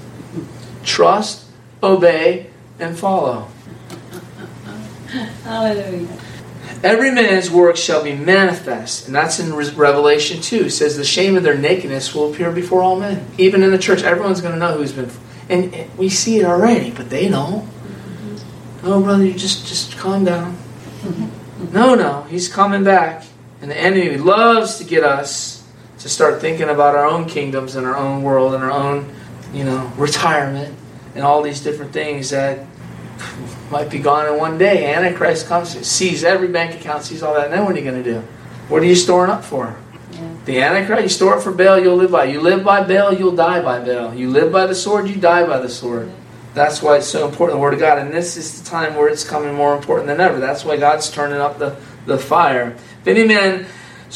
[0.88, 1.46] trust,
[1.84, 2.48] obey,
[2.80, 3.48] and follow.
[5.44, 6.08] Hallelujah.
[6.84, 10.66] Every man's work shall be manifest, and that's in Revelation 2.
[10.66, 13.26] It says, The shame of their nakedness will appear before all men.
[13.38, 15.10] Even in the church, everyone's going to know who's been.
[15.50, 17.64] And, we see it already, but they don't.
[17.64, 18.88] Mm-hmm.
[18.88, 20.56] Oh, brother, you just, just calm down.
[21.02, 21.74] Mm-hmm.
[21.74, 23.26] No, no, he's coming back.
[23.62, 25.66] And the enemy loves to get us
[26.00, 29.14] to start thinking about our own kingdoms and our own world and our own,
[29.54, 30.76] you know, retirement
[31.16, 32.66] and all these different things that
[33.72, 34.94] might be gone in one day.
[34.94, 38.04] Antichrist comes, sees every bank account, sees all that, and then what are you going
[38.04, 38.20] to do?
[38.70, 39.76] What are you storing up for?
[40.12, 40.36] Yeah.
[40.46, 42.26] The Antichrist, you store it for Baal, you'll live by.
[42.26, 44.14] You live by Baal, you'll die by Baal.
[44.14, 46.12] You live by the sword, you die by the sword.
[46.54, 48.00] That's why it's so important, the Word of God.
[48.00, 50.40] And this is the time where it's coming more important than ever.
[50.40, 51.76] That's why God's turning up the,
[52.06, 52.76] the fire.
[53.02, 53.68] If any man's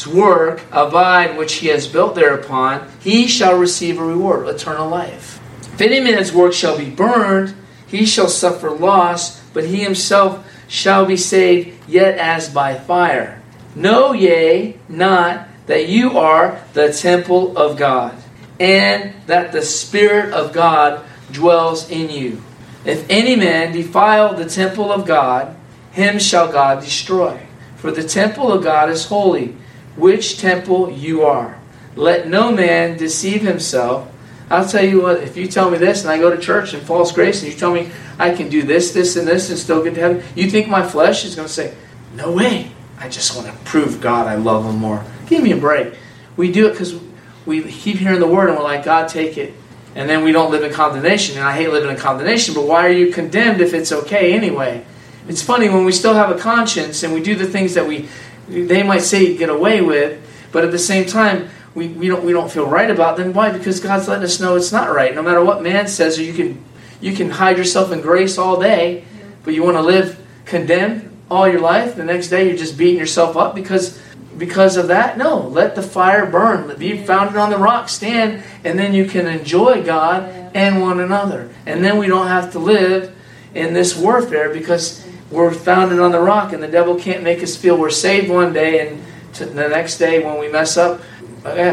[0.08, 5.40] work abide which he has built thereupon, he shall receive a reward, eternal life.
[5.74, 7.56] If any man's work shall be burned,
[7.88, 13.42] he shall suffer loss, but he himself shall be saved, yet as by fire.
[13.76, 18.16] Know ye not that you are the temple of God,
[18.60, 22.42] and that the Spirit of God dwells in you.
[22.86, 25.56] If any man defile the temple of God,
[25.92, 27.40] him shall God destroy.
[27.76, 29.56] For the temple of God is holy,
[29.96, 31.58] which temple you are.
[31.96, 34.10] Let no man deceive himself.
[34.50, 36.82] I'll tell you what, if you tell me this and I go to church in
[36.82, 37.90] false grace and you tell me
[38.20, 40.86] I can do this, this, and this and still get to heaven, you think my
[40.88, 41.74] flesh is going to say,
[42.14, 42.72] No way.
[43.00, 45.04] I just want to prove God I love him more.
[45.26, 45.96] Give me a break.
[46.38, 47.00] We do it because
[47.46, 49.54] we keep hearing the word and we're like, God, take it.
[49.96, 51.38] And then we don't live in condemnation.
[51.38, 54.86] And I hate living in condemnation, but why are you condemned if it's okay anyway?
[55.28, 58.08] It's funny when we still have a conscience and we do the things that we
[58.52, 60.22] they might say get away with,
[60.52, 63.34] but at the same time, we, we don't we don't feel right about them.
[63.34, 63.52] Why?
[63.52, 65.16] Because God's letting us know it's not right.
[65.16, 66.64] No matter what man says, or you can
[67.00, 69.06] you can hide yourself in grace all day,
[69.44, 71.96] but you want to live condemned all your life.
[71.96, 74.02] The next day you're just beating yourself up because
[74.38, 75.18] because of that.
[75.18, 76.78] No, let the fire burn.
[76.78, 80.24] Be founded on the rock, stand, and then you can enjoy God
[80.54, 81.50] and one another.
[81.66, 83.16] And then we don't have to live
[83.54, 87.56] in this warfare because we're founded on the rock, and the devil can't make us
[87.56, 89.02] feel we're saved one day, and
[89.34, 91.02] the next day when we mess up,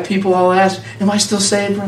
[0.07, 1.81] people all ask, "Am I still saved?"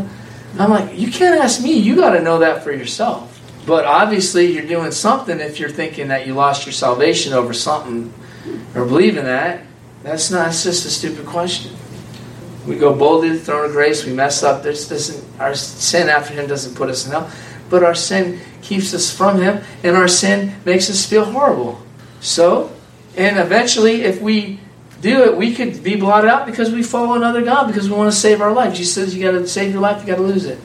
[0.58, 1.72] I'm like, you can't ask me.
[1.72, 3.40] You got to know that for yourself.
[3.66, 8.12] But obviously, you're doing something if you're thinking that you lost your salvation over something
[8.74, 9.62] or believing that.
[10.02, 10.48] That's not.
[10.48, 11.72] It's just a stupid question.
[12.66, 14.04] We go boldly to the throne of grace.
[14.04, 14.62] We mess up.
[14.62, 15.24] This doesn't.
[15.40, 17.30] Our sin after Him doesn't put us in hell,
[17.70, 21.80] but our sin keeps us from Him, and our sin makes us feel horrible.
[22.20, 22.76] So,
[23.16, 24.60] and eventually, if we
[25.00, 28.12] do it, we could be blotted out because we follow another God because we want
[28.12, 28.74] to save our life.
[28.74, 30.02] Jesus says you got to save your life.
[30.02, 30.58] You got to lose it.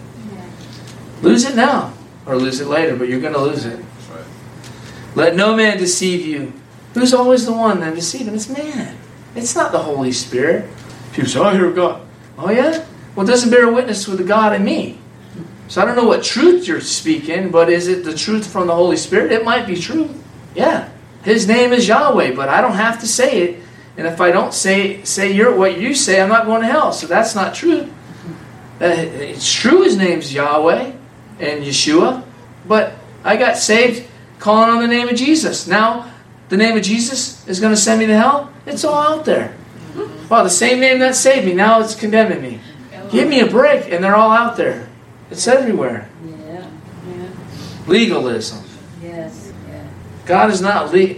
[1.21, 1.93] Lose it now
[2.25, 3.79] or lose it later, but you're going to lose it.
[4.11, 4.25] Right.
[5.15, 6.53] Let no man deceive you.
[6.93, 8.35] Who's always the one that deceiving?
[8.35, 8.97] It's man.
[9.35, 10.69] It's not the Holy Spirit.
[11.13, 12.01] People say, "Oh, I hear God."
[12.37, 12.85] Oh yeah.
[13.15, 14.97] Well, it doesn't bear witness with the God in me.
[15.67, 18.75] So I don't know what truth you're speaking, but is it the truth from the
[18.75, 19.31] Holy Spirit?
[19.31, 20.09] It might be true.
[20.55, 20.89] Yeah.
[21.23, 23.63] His name is Yahweh, but I don't have to say it.
[23.97, 26.91] And if I don't say say your what you say, I'm not going to hell.
[26.91, 27.89] So that's not true.
[28.79, 30.91] Uh, it's true his name's Yahweh
[31.39, 32.23] and Yeshua,
[32.67, 32.93] but
[33.23, 34.05] I got saved
[34.39, 35.65] calling on the name of Jesus.
[35.65, 36.11] Now,
[36.49, 38.53] the name of Jesus is going to send me to hell?
[38.65, 39.55] It's all out there.
[40.29, 42.59] Well, the same name that saved me, now it's condemning me.
[43.11, 44.84] Give me a break, and they're all out there.
[45.31, 46.09] It's everywhere.
[46.25, 46.69] Yeah.
[47.09, 47.27] yeah.
[47.87, 48.63] Legalism.
[49.01, 49.51] Yes.
[49.69, 49.83] Yeah.
[50.25, 51.15] God is not le-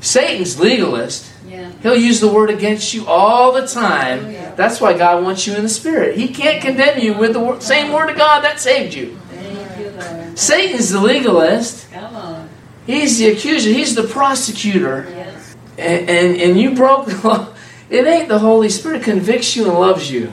[0.00, 1.30] Satan's legalist.
[1.46, 1.70] Yeah.
[1.82, 4.24] He'll use the word against you all the time.
[4.24, 4.54] Oh, yeah.
[4.54, 6.16] That's why God wants you in the spirit.
[6.16, 9.16] He can't condemn you with the wor- same word of God that saved you.
[9.30, 10.38] Thank you, Lord.
[10.38, 11.90] Satan's the legalist.
[11.92, 12.48] Come on.
[12.86, 13.70] He's the accuser.
[13.70, 15.06] He's the prosecutor.
[15.10, 15.56] Yes.
[15.76, 17.54] And, and, and you broke the law.
[17.90, 20.32] It ain't the Holy Spirit convicts you and loves you.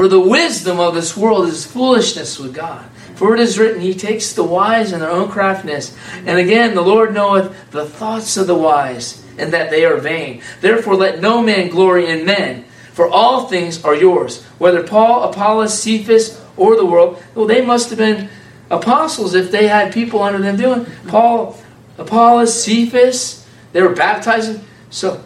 [0.00, 2.88] For the wisdom of this world is foolishness with God.
[3.16, 5.94] For it is written, He takes the wise in their own craftiness.
[6.24, 10.40] And again, the Lord knoweth the thoughts of the wise, and that they are vain.
[10.62, 14.42] Therefore, let no man glory in men, for all things are yours.
[14.56, 18.30] Whether Paul, Apollos, Cephas, or the world, well, they must have been
[18.70, 20.86] apostles if they had people under them doing.
[21.08, 21.60] Paul,
[21.98, 24.64] Apollos, Cephas, they were baptizing.
[24.88, 25.22] So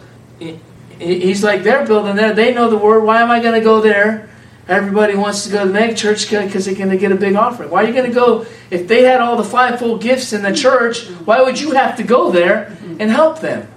[0.99, 2.33] he's like, they're building there.
[2.33, 3.05] They know the word.
[3.05, 4.31] Why am I going to go there?
[4.67, 7.35] Everybody wants to go to the mega church because they're going to get a big
[7.35, 7.69] offering.
[7.69, 8.47] Why are you going to go?
[8.71, 12.03] If they had all the fivefold gifts in the church, why would you have to
[12.03, 13.67] go there and help them?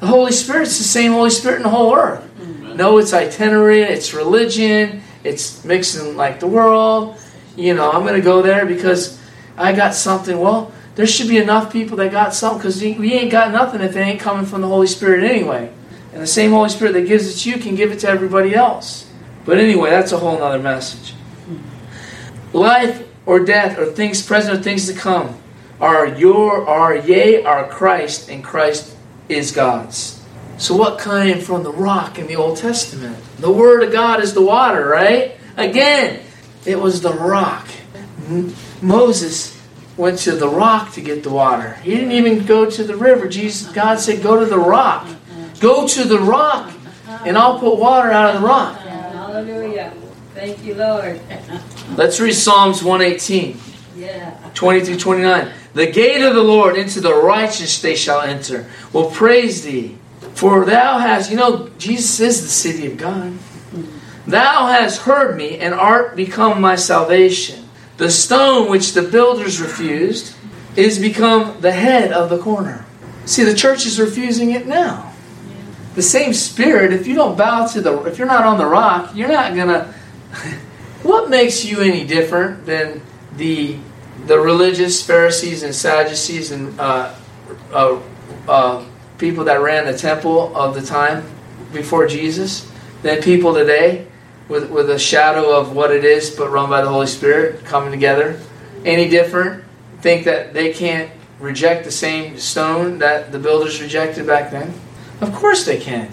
[0.00, 2.26] The Holy Spirit's the same Holy Spirit in the whole earth.
[2.74, 7.20] No, it's itinerary, it's religion, it's mixing like the world.
[7.56, 9.20] You know, I'm going to go there because
[9.58, 10.38] I got something.
[10.38, 13.94] Well, there should be enough people that got something because we ain't got nothing if
[13.94, 15.70] it ain't coming from the Holy Spirit anyway.
[16.14, 18.54] And the same Holy Spirit that gives it to you can give it to everybody
[18.54, 19.09] else.
[19.44, 21.14] But anyway, that's a whole other message.
[22.52, 25.40] Life or death or things present or things to come
[25.80, 28.96] are your are yea are Christ and Christ
[29.28, 30.22] is God's.
[30.58, 33.16] So what came from the rock in the Old Testament?
[33.38, 35.36] The word of God is the water, right?
[35.56, 36.20] Again,
[36.66, 37.66] it was the rock.
[38.82, 39.58] Moses
[39.96, 41.74] went to the rock to get the water.
[41.82, 43.28] He didn't even go to the river.
[43.28, 45.08] Jesus God said go to the rock.
[45.60, 46.72] Go to the rock
[47.24, 48.78] and I'll put water out of the rock.
[49.40, 49.90] Hallelujah.
[50.34, 51.18] Thank you, Lord.
[51.96, 53.58] Let's read Psalms 118,
[53.96, 54.36] Yeah.
[54.52, 55.50] 20 through 29.
[55.72, 58.68] The gate of the Lord into the righteous they shall enter.
[58.92, 59.96] Will praise thee.
[60.34, 63.38] For thou hast, you know, Jesus is the city of God.
[64.26, 67.66] Thou hast heard me and art become my salvation.
[67.96, 70.34] The stone which the builders refused
[70.76, 72.84] is become the head of the corner.
[73.24, 75.09] See, the church is refusing it now
[75.94, 79.14] the same spirit if you don't bow to the if you're not on the rock
[79.14, 79.92] you're not gonna
[81.02, 83.00] What makes you any different than
[83.36, 83.78] the
[84.26, 87.14] the religious Pharisees and Sadducees and uh,
[87.72, 87.98] uh,
[88.46, 88.84] uh,
[89.16, 91.24] people that ran the temple of the time
[91.72, 92.70] before Jesus
[93.00, 94.06] than people today
[94.48, 97.90] with, with a shadow of what it is but run by the Holy Spirit coming
[97.90, 98.38] together?
[98.84, 99.64] Any different?
[100.02, 104.74] Think that they can't reject the same stone that the builders rejected back then?
[105.20, 106.08] Of course they can.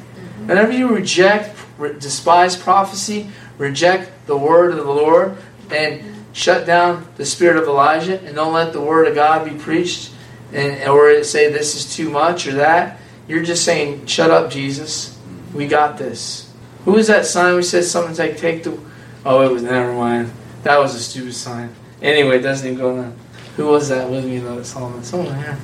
[0.45, 5.37] Whenever you reject, re- despise prophecy, reject the word of the Lord,
[5.69, 6.03] and
[6.33, 10.11] shut down the spirit of Elijah, and don't let the word of God be preached,
[10.53, 15.17] and or say this is too much or that, you're just saying, "Shut up, Jesus.
[15.53, 16.49] We got this."
[16.85, 17.55] Who was that sign?
[17.55, 18.77] We said something like, "Take the."
[19.25, 20.31] Oh, it was never mind.
[20.63, 21.75] That was a stupid sign.
[22.01, 23.15] Anyway, it doesn't even go on.
[23.57, 24.63] Who was that with me though?
[24.63, 25.03] Solomon.
[25.03, 25.57] Someone here.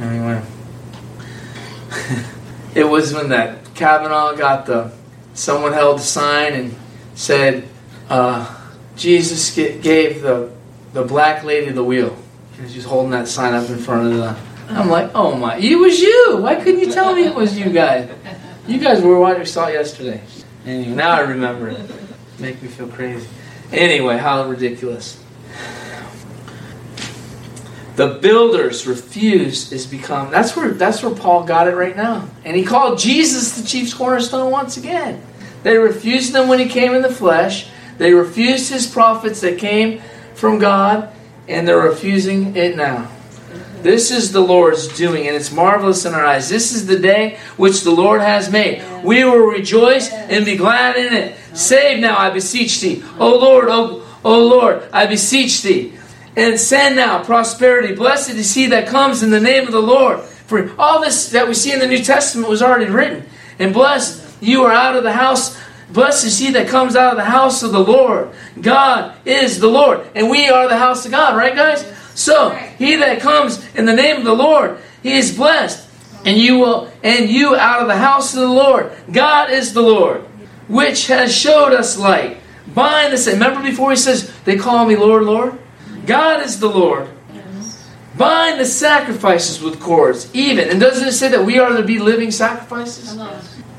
[0.00, 0.42] Anyway.
[2.74, 4.92] it was when that Kavanaugh got the
[5.34, 6.76] someone held the sign and
[7.14, 7.68] said
[8.08, 8.54] uh,
[8.96, 10.50] Jesus gave the
[10.92, 12.16] the black lady the wheel.
[12.58, 14.36] And she's holding that sign up in front of the.
[14.70, 16.38] I'm like, oh my, it was you.
[16.40, 18.10] Why couldn't you tell me it was you guys?
[18.66, 20.20] You guys were what we saw yesterday.
[20.66, 21.80] Anyway, now I remember it.
[22.38, 23.26] Make me feel crazy.
[23.72, 25.22] Anyway, how ridiculous.
[27.98, 32.28] The builders refused is become that's where that's where Paul got it right now.
[32.44, 35.20] And he called Jesus the chief cornerstone once again.
[35.64, 37.68] They refused him when he came in the flesh.
[37.98, 40.00] They refused his prophets that came
[40.34, 41.12] from God,
[41.48, 43.10] and they're refusing it now.
[43.82, 46.48] This is the Lord's doing, and it's marvelous in our eyes.
[46.48, 48.80] This is the day which the Lord has made.
[49.02, 51.36] We will rejoice and be glad in it.
[51.52, 53.02] Save now, I beseech thee.
[53.18, 55.97] O Lord, O, o Lord, I beseech thee.
[56.38, 57.96] And send now prosperity.
[57.96, 60.20] Blessed is he that comes in the name of the Lord.
[60.20, 63.28] For all this that we see in the New Testament was already written.
[63.58, 65.60] And blessed you are out of the house.
[65.90, 68.30] Blessed is he that comes out of the house of the Lord.
[68.60, 70.06] God is the Lord.
[70.14, 71.84] And we are the house of God, right, guys?
[72.14, 75.88] So he that comes in the name of the Lord, he is blessed.
[76.24, 78.92] And you will and you out of the house of the Lord.
[79.10, 80.20] God is the Lord,
[80.68, 82.38] which has showed us light.
[82.72, 85.58] Bind the Remember before he says, They call me Lord, Lord?
[86.08, 87.06] God is the Lord.
[88.16, 90.70] Bind the sacrifices with cords, even.
[90.70, 93.16] And doesn't it say that we are to be living sacrifices?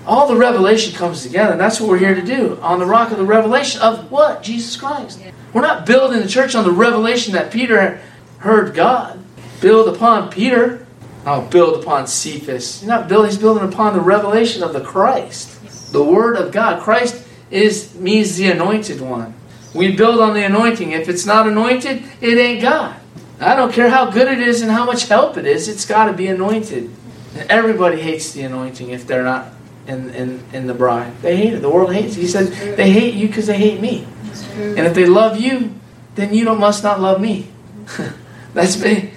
[0.05, 2.57] All the revelation comes together, and that's what we're here to do.
[2.61, 4.43] On the rock of the revelation of what?
[4.43, 5.19] Jesus Christ.
[5.53, 7.99] We're not building the church on the revelation that Peter
[8.37, 9.19] heard God.
[9.59, 10.85] Build upon Peter.
[11.25, 12.83] Oh, build upon Cephas.
[12.83, 15.91] You're not building, he's building upon the revelation of the Christ.
[15.91, 16.81] The Word of God.
[16.81, 19.33] Christ is means the anointed one.
[19.73, 20.91] We build on the anointing.
[20.91, 22.99] If it's not anointed, it ain't God.
[23.39, 26.05] I don't care how good it is and how much help it is, it's got
[26.05, 26.89] to be anointed.
[27.35, 29.53] And everybody hates the anointing if they're not
[29.87, 31.21] in, in, in the bride.
[31.21, 31.61] They hate it.
[31.61, 32.21] The world hates it.
[32.21, 34.07] He says they hate you because they hate me.
[34.55, 35.73] And if they love you,
[36.15, 37.49] then you don't, must not love me.
[38.53, 39.13] That's me.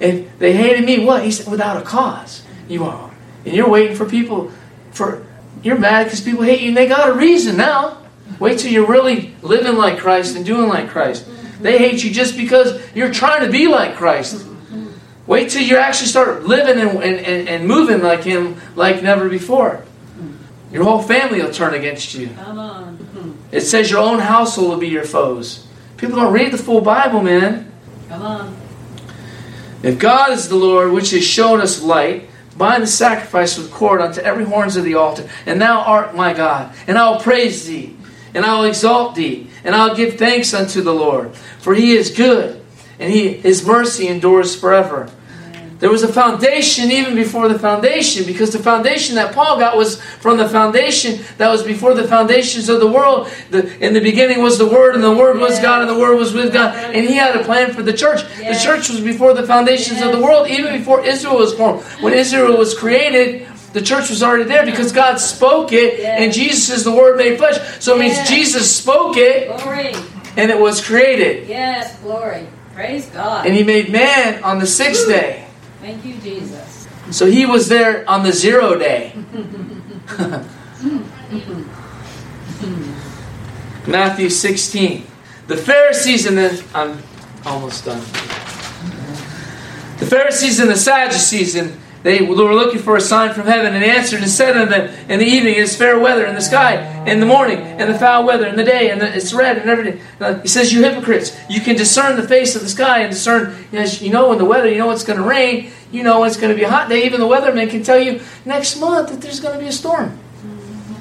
[0.00, 1.24] If they hated me, what?
[1.24, 2.44] He said, without a cause.
[2.68, 3.10] You are.
[3.44, 4.52] And you're waiting for people,
[4.92, 5.26] for
[5.62, 7.99] you're mad because people hate you and they got a reason now.
[8.38, 11.26] Wait till you're really living like Christ and doing like Christ.
[11.60, 14.46] They hate you just because you're trying to be like Christ.
[15.26, 19.84] Wait till you actually start living and, and, and, moving like Him like never before.
[20.72, 22.28] Your whole family will turn against you.
[22.28, 22.98] Come on.
[23.52, 25.66] It says your own household will be your foes.
[25.96, 27.70] People don't read the full Bible, man.
[28.08, 28.56] Come on.
[29.82, 34.00] If God is the Lord, which has shown us light, bind the sacrifice with cord
[34.00, 35.28] unto every horns of the altar.
[35.46, 37.96] And thou art my God, and I will praise thee,
[38.34, 41.34] and I will exalt thee, and I'll give thanks unto the Lord.
[41.34, 42.62] For he is good,
[42.98, 45.10] and he, his mercy endures forever.
[45.80, 49.98] There was a foundation even before the foundation, because the foundation that Paul got was
[49.98, 53.30] from the foundation that was before the foundations of the world.
[53.48, 56.16] The, in the beginning was the Word, and the Word was God, and the Word
[56.16, 56.76] was with God.
[56.94, 58.20] And he had a plan for the church.
[58.38, 58.52] Yeah.
[58.52, 61.82] The church was before the foundations of the world, even before Israel was formed.
[62.02, 66.16] When Israel was created, the church was already there because God spoke it, Yeah.
[66.22, 67.58] and Jesus is the Word made flesh.
[67.80, 69.94] So it means Jesus spoke it, Glory.
[70.36, 71.48] and it was created.
[71.48, 72.46] Yes, glory.
[72.74, 73.46] Praise God.
[73.46, 75.46] And he made man on the sixth day.
[75.80, 76.86] Thank you, Jesus.
[77.10, 79.12] So he was there on the zero day.
[83.86, 85.06] Matthew 16.
[85.46, 87.02] The Pharisees and then I'm
[87.44, 88.00] almost done.
[89.98, 93.84] The Pharisees and the Sadducees and they were looking for a sign from heaven and
[93.84, 97.04] answered and said unto them, In the evening it is fair weather in the sky,
[97.04, 100.00] in the morning, and the foul weather in the day, and it's red and everything.
[100.40, 103.78] He says, You hypocrites, you can discern the face of the sky and discern, you
[103.78, 106.38] know, you know when the weather, you know it's going to rain, you know it's
[106.38, 107.04] going to be a hot day.
[107.04, 110.18] Even the weatherman can tell you next month that there's going to be a storm.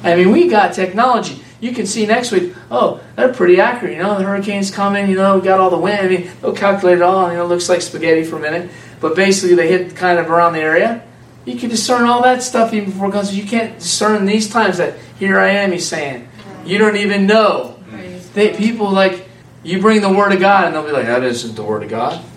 [0.03, 1.43] I mean, we got technology.
[1.61, 3.97] you can see next week, oh, they're pretty accurate.
[3.97, 5.99] You know, the hurricane's coming, you know, we got all the wind.
[5.99, 8.71] I mean, they'll calculate it all, you know, it looks like spaghetti for a minute.
[8.99, 11.03] But basically, they hit kind of around the area.
[11.45, 13.35] You can discern all that stuff even before God comes.
[13.35, 16.27] You can't discern these times that here I am, he's saying.
[16.65, 17.77] You don't even know.
[18.33, 19.27] They, people like,
[19.63, 21.89] you bring the Word of God, and they'll be like, that isn't the Word of
[21.89, 22.23] God.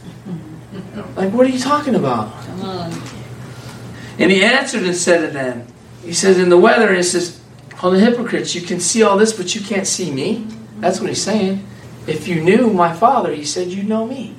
[1.16, 2.32] Like, what are you talking about?
[4.18, 5.66] And he answered and said to them,
[6.04, 7.40] He says, In the weather, he says,
[7.82, 10.46] Oh, the hypocrites, you can see all this, but you can't see me.
[10.78, 11.66] That's what he's saying.
[12.06, 14.34] If you knew my Father, he said, you'd know me.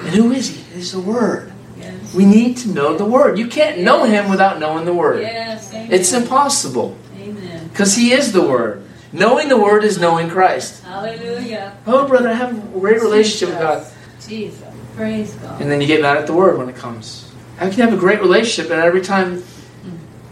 [0.00, 0.60] And who is he?
[0.74, 1.52] He's the Word.
[1.78, 2.14] Yes.
[2.14, 3.38] We need to know the Word.
[3.38, 5.22] You can't know him without knowing the Word.
[5.22, 5.70] Yes.
[5.72, 5.92] Amen.
[5.92, 7.68] It's impossible Amen.
[7.68, 8.82] because he is the Word.
[9.12, 10.82] Knowing the Word is knowing Christ.
[10.84, 11.76] Hallelujah.
[11.86, 13.86] Oh, brother, I have a great relationship with God.
[14.26, 14.62] Jesus.
[14.96, 15.60] Praise God.
[15.60, 17.30] And then you get mad at the Word when it comes.
[17.58, 19.44] How can you have a great relationship and every time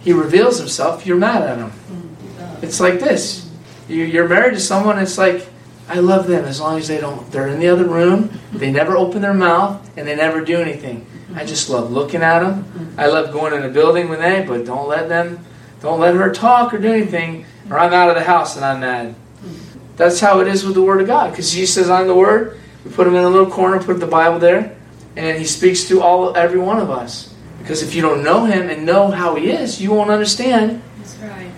[0.01, 1.71] he reveals himself, you're mad at him?
[1.71, 3.49] Mm, It's like this.
[3.89, 5.47] You're married to someone, it's like,
[5.93, 8.97] I love them as long as they don't, they're in the other room, they never
[8.97, 11.07] open their mouth, and they never do anything.
[11.35, 12.95] I just love looking at them.
[12.97, 15.45] I love going in a building with them, but don't let them,
[15.83, 18.81] don't let her talk or do anything, or I'm out of the house and I'm
[18.81, 19.15] mad.
[19.97, 21.31] That's how it is with the Word of God.
[21.31, 22.59] Because Jesus says, I'm the Word.
[22.87, 24.75] We put him in a little corner, put the Bible there,
[25.15, 27.35] and he speaks to all every one of us.
[27.59, 30.83] Because if you don't know him and know how he is, you won't understand.
[30.97, 31.51] That's right.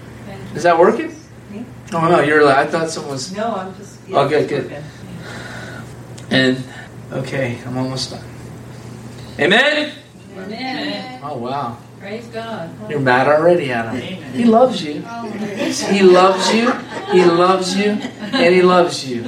[0.57, 1.14] Is that working?
[1.51, 1.64] Me?
[1.93, 3.30] Oh no, you're like I thought someone was.
[3.35, 3.93] No, I'm just.
[4.12, 4.66] Oh, good, good.
[4.66, 4.82] okay.
[6.30, 6.62] And
[7.12, 8.24] okay, I'm almost done.
[9.38, 9.92] Amen.
[10.36, 11.20] Amen.
[11.22, 12.70] Oh wow, Praise God.
[12.90, 14.22] you're mad already at him.
[14.32, 15.00] He loves you.
[15.00, 16.70] He loves you.
[17.12, 19.24] He loves you, and he loves you.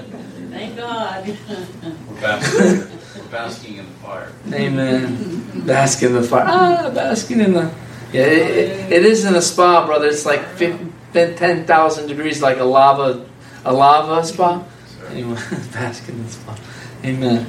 [0.51, 1.27] Thank God.
[1.27, 4.33] We're basking, we're basking in the fire.
[4.53, 5.63] Amen.
[5.67, 6.45] Bask in the fire.
[6.47, 7.73] Ah, basking in the.
[8.13, 10.07] Yeah, it, it, it is in a spa, brother.
[10.07, 13.25] It's like 50 10,000 degrees, like a lava,
[13.67, 14.65] a lava spa.
[15.11, 15.35] Anyway,
[15.73, 16.57] bask in the spa.
[17.05, 17.47] Amen.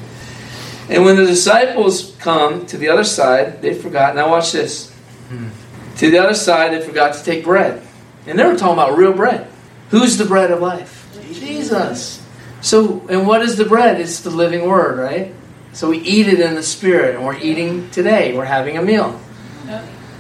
[0.89, 4.15] And when the disciples come to the other side, they forgot.
[4.15, 4.91] Now watch this.
[5.29, 5.49] Hmm.
[5.97, 7.81] To the other side, they forgot to take bread,
[8.25, 9.47] and they were talking about real bread.
[9.89, 11.09] Who's the bread of life?
[11.33, 12.23] Jesus.
[12.61, 13.99] So, and what is the bread?
[13.99, 15.33] It's the living word, right?
[15.73, 18.35] So we eat it in the spirit, and we're eating today.
[18.35, 19.19] We're having a meal.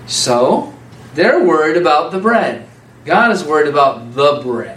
[0.05, 0.73] So
[1.15, 2.67] they're worried about the bread.
[3.05, 4.76] God is worried about the bread,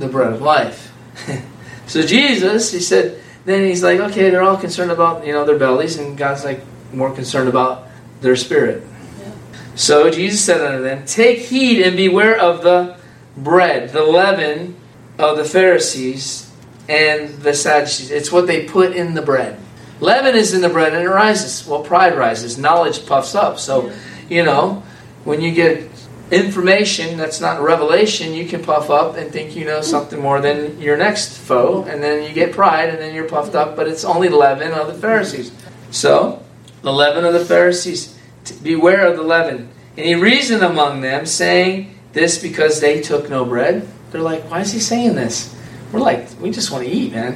[0.00, 0.92] The bread of life.
[1.86, 5.58] so Jesus, he said, then he's like, okay, they're all concerned about you know their
[5.58, 6.60] bellies, and God's like
[6.92, 7.86] more concerned about
[8.20, 8.84] their spirit.
[9.18, 9.32] Yeah.
[9.74, 12.96] So Jesus said unto them, Take heed and beware of the
[13.36, 14.76] bread, the leaven
[15.18, 16.50] of the Pharisees
[16.88, 18.10] and the Sadducees.
[18.10, 19.58] It's what they put in the bread.
[20.00, 21.66] Leaven is in the bread and it rises.
[21.66, 22.58] Well, pride rises.
[22.58, 23.58] Knowledge puffs up.
[23.58, 23.92] So,
[24.28, 24.82] you know,
[25.24, 25.89] when you get
[26.30, 30.80] information that's not revelation, you can puff up and think you know something more than
[30.80, 31.82] your next foe.
[31.84, 34.86] And then you get pride and then you're puffed up, but it's only leaven of
[34.86, 35.52] the Pharisees.
[35.90, 36.42] So,
[36.82, 38.16] the leaven of the Pharisees.
[38.62, 39.68] Beware of the leaven.
[39.96, 43.86] And he reasoned among them, saying this because they took no bread.
[44.10, 45.54] They're like, why is he saying this?
[45.92, 47.34] We're like, we just want to eat, man.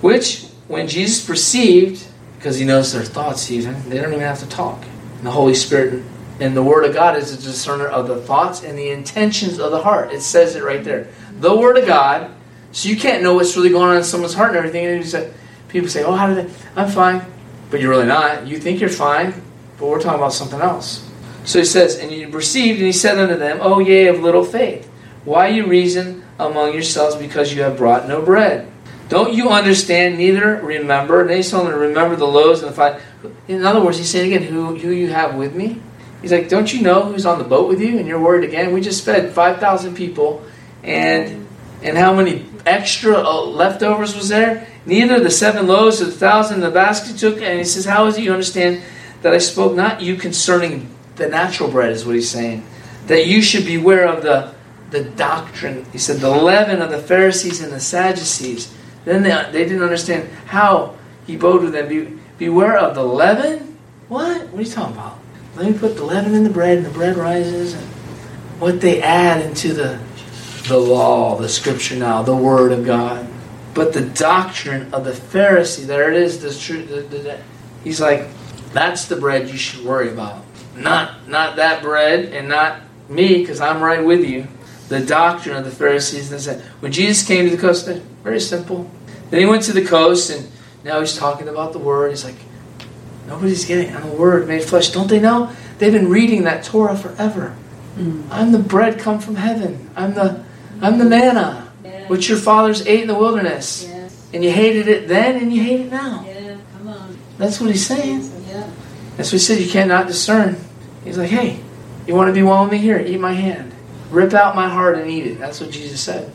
[0.00, 2.06] Which, when Jesus perceived,
[2.38, 4.84] because he knows their thoughts even, they don't even have to talk.
[5.18, 6.04] And the Holy Spirit
[6.38, 9.70] and the Word of God is a discerner of the thoughts and the intentions of
[9.70, 10.12] the heart.
[10.12, 11.08] It says it right there.
[11.40, 12.30] The Word of God.
[12.72, 14.86] So you can't know what's really going on in someone's heart and everything.
[14.86, 15.32] And say,
[15.68, 16.54] people say, oh, how did they?
[16.76, 17.24] I'm fine.
[17.70, 18.46] But you're really not.
[18.46, 19.32] You think you're fine,
[19.78, 21.08] but we're talking about something else.
[21.44, 24.44] So he says, And you perceived, and he said unto them, O ye of little
[24.44, 24.86] faith,
[25.24, 28.70] why you reason among yourselves because you have brought no bread?
[29.08, 31.22] Don't you understand, neither remember?
[31.22, 33.02] And he's telling them to remember the loaves and the five.
[33.46, 35.80] In other words, he's saying again, who, who you have with me?
[36.22, 37.98] He's like, Don't you know who's on the boat with you?
[37.98, 38.72] And you're worried again?
[38.72, 40.44] We just fed 5,000 people,
[40.82, 41.46] and
[41.82, 44.66] and how many extra uh, leftovers was there?
[44.86, 47.40] Neither the seven loaves of the thousand the basket took.
[47.42, 48.82] And he says, How is it you understand
[49.22, 52.64] that I spoke not you concerning the natural bread, is what he's saying.
[53.06, 54.54] That you should beware of the,
[54.90, 55.86] the doctrine.
[55.92, 58.72] He said, the leaven of the Pharisees and the Sadducees.
[59.04, 60.96] Then they, they didn't understand how
[61.26, 61.88] he bode with them.
[61.88, 63.78] Be, beware of the leaven?
[64.08, 64.48] What?
[64.48, 65.18] What are you talking about?
[65.56, 67.72] Let me put the leaven in the bread, and the bread rises.
[67.72, 67.82] And
[68.60, 69.98] what they add into the,
[70.68, 73.26] the law, the scripture now, the word of God.
[73.72, 76.40] But the doctrine of the Pharisee, there it is.
[76.40, 76.48] The,
[76.82, 77.40] the, the,
[77.84, 78.26] he's like,
[78.72, 80.44] that's the bread you should worry about.
[80.76, 84.46] Not not that bread and not me, because I'm right with you.
[84.88, 86.30] The doctrine of the Pharisees.
[86.32, 87.88] And said, when Jesus came to the coast,
[88.22, 88.90] very simple.
[89.30, 90.50] Then he went to the coast, and
[90.84, 92.10] now he's talking about the word.
[92.10, 92.36] He's like,
[93.26, 94.90] nobody's getting I'm the word made flesh.
[94.90, 95.52] Don't they know?
[95.78, 97.56] They've been reading that Torah forever.
[97.96, 98.26] Mm.
[98.30, 99.90] I'm the bread come from heaven.
[99.96, 100.44] I'm the
[100.80, 102.08] I'm the manna, Yeah.
[102.08, 103.86] which your fathers ate in the wilderness.
[103.88, 104.28] Yes.
[104.34, 106.24] And you hated it then and you hate it now.
[106.26, 106.56] Yeah.
[106.76, 107.18] Come on.
[107.38, 108.30] That's what he's saying.
[108.48, 108.68] Yeah.
[109.16, 109.60] That's what he said.
[109.60, 110.56] You cannot discern.
[111.04, 111.60] He's like, hey,
[112.06, 112.78] you want to be one with me?
[112.78, 113.72] Here, eat my hand.
[114.10, 115.38] Rip out my heart and eat it.
[115.38, 116.30] That's what Jesus said.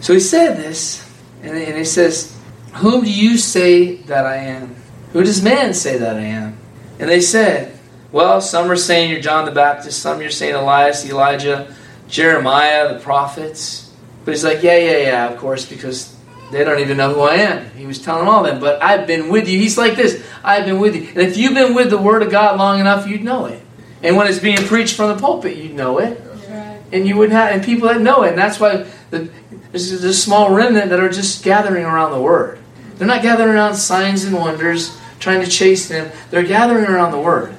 [0.00, 1.08] So he said this,
[1.42, 2.36] and, and he says,
[2.74, 4.76] Whom do you say that I am?
[5.16, 6.58] Who does man say that I am?
[6.98, 7.78] And they said,
[8.12, 11.74] Well, some are saying you're John the Baptist, some you're saying Elias, Elijah,
[12.06, 13.90] Jeremiah, the prophets.
[14.26, 16.14] But he's like, Yeah, yeah, yeah, of course, because
[16.52, 17.70] they don't even know who I am.
[17.70, 19.58] He was telling all them, but I've been with you.
[19.58, 21.08] He's like this I've been with you.
[21.08, 23.62] And if you've been with the Word of God long enough, you'd know it.
[24.02, 26.20] And when it's being preached from the pulpit, you'd know it.
[26.50, 26.82] Right.
[26.92, 28.32] And you wouldn't have, and people that know it.
[28.32, 29.30] And that's why the,
[29.70, 32.58] there's a small remnant that are just gathering around the Word.
[32.96, 36.10] They're not gathering around signs and wonders, trying to chase them.
[36.30, 37.54] They're gathering around the Word.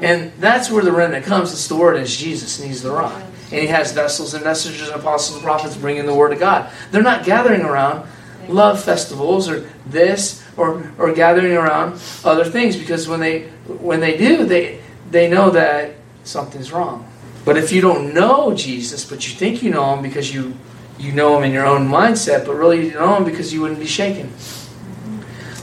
[0.00, 1.52] And that's where the remnant comes.
[1.52, 3.20] It's the Word, and it's Jesus, and He's the rock.
[3.50, 6.70] And He has vessels and messengers and apostles and prophets bringing the Word of God.
[6.90, 8.08] They're not gathering around
[8.48, 14.16] love festivals or this or, or gathering around other things because when they when they
[14.16, 14.80] do they
[15.10, 17.06] they know that something's wrong.
[17.44, 20.54] But if you don't know Jesus, but you think you know him because you
[20.98, 23.60] you know him in your own mindset, but really you don't know him because you
[23.60, 24.32] wouldn't be shaken.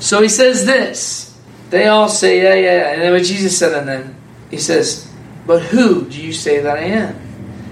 [0.05, 1.35] So he says this.
[1.71, 2.91] They all say, yeah, yeah.
[2.91, 4.15] And then what Jesus said, and then
[4.51, 5.11] he says,
[5.47, 7.15] But who do you say that I am?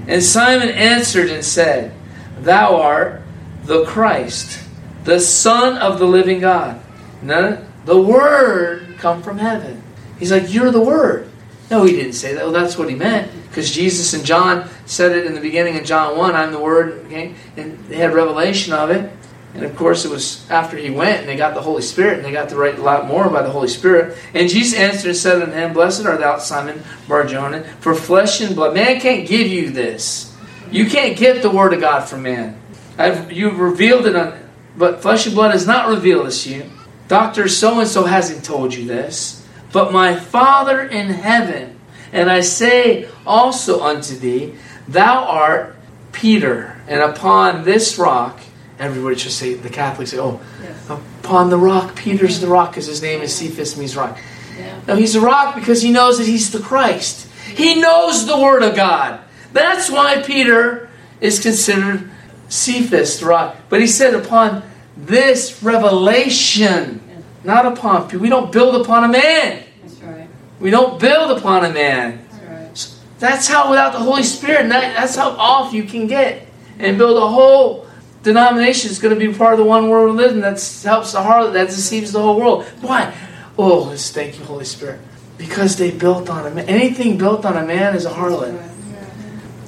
[0.08, 1.94] And Simon answered and said,
[2.40, 3.22] Thou art
[3.66, 4.68] the Christ,
[5.04, 6.82] the Son of the living God.
[7.22, 9.84] None, the Word come from heaven.
[10.18, 11.30] He's like, You're the Word.
[11.70, 12.46] No, he didn't say that.
[12.46, 13.32] Well, that's what he meant.
[13.48, 17.06] Because Jesus and John said it in the beginning in John 1, I'm the Word.
[17.06, 17.36] Okay?
[17.58, 19.12] And they had revelation of it.
[19.54, 22.26] And of course, it was after he went and they got the Holy Spirit and
[22.26, 24.18] they got to write a lot more by the Holy Spirit.
[24.34, 28.56] And Jesus answered and said unto him, Blessed art thou, Simon Barjona, for flesh and
[28.56, 28.74] blood.
[28.74, 30.36] Man can't give you this.
[30.72, 32.60] You can't get the Word of God from man.
[32.98, 34.40] I've, you've revealed it on,
[34.76, 36.72] but flesh and blood has not revealed this to you.
[37.08, 41.80] Doctor so and so hasn't told you this, but my Father in heaven.
[42.12, 44.56] And I say also unto thee,
[44.88, 45.76] Thou art
[46.12, 48.40] Peter, and upon this rock,
[48.84, 50.86] everybody should say, the Catholics say, Oh, Yes.
[50.90, 54.18] Oh, upon the rock, Peter's the rock, because his name is Cephas means rock.
[54.58, 54.80] Yeah.
[54.88, 57.28] No, he's a rock because he knows that he's the Christ.
[57.48, 59.20] He knows the Word of God.
[59.54, 60.90] That's why Peter
[61.22, 62.10] is considered
[62.50, 63.56] Cephas, the rock.
[63.70, 64.64] But he said, upon
[64.98, 67.02] this revelation,
[67.44, 68.08] not upon.
[68.20, 69.64] We don't build upon a man.
[69.82, 70.28] That's right.
[70.60, 72.26] We don't build upon a man.
[72.32, 73.00] That's right.
[73.20, 76.48] That's how, without the Holy Spirit, that, that's how off you can get
[76.80, 77.88] and build a whole
[78.24, 80.54] denomination is going to be part of the one world religion that
[80.84, 82.66] helps the harlot, that deceives the whole world.
[82.82, 83.14] Why?
[83.58, 85.00] Oh, let's thank you, Holy Spirit.
[85.38, 86.68] Because they built on a man.
[86.68, 88.70] Anything built on a man is a harlot.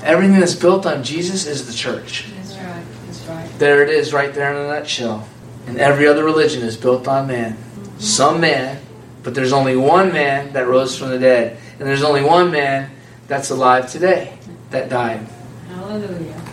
[0.04, 2.26] Everything that's built on Jesus is the church.
[2.36, 2.86] That's right.
[3.06, 3.60] That's right.
[3.60, 5.28] There it is, right there in a nutshell.
[5.68, 7.58] And every other religion is built on man.
[7.98, 8.82] Some man,
[9.24, 11.58] but there's only one man that rose from the dead.
[11.80, 12.92] And there's only one man
[13.28, 14.38] that's alive today
[14.70, 15.28] that died.
[15.70, 16.45] Hallelujah.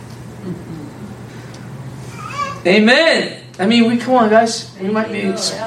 [2.65, 3.43] Amen.
[3.59, 4.75] I mean, we come on, guys.
[4.81, 5.23] We might be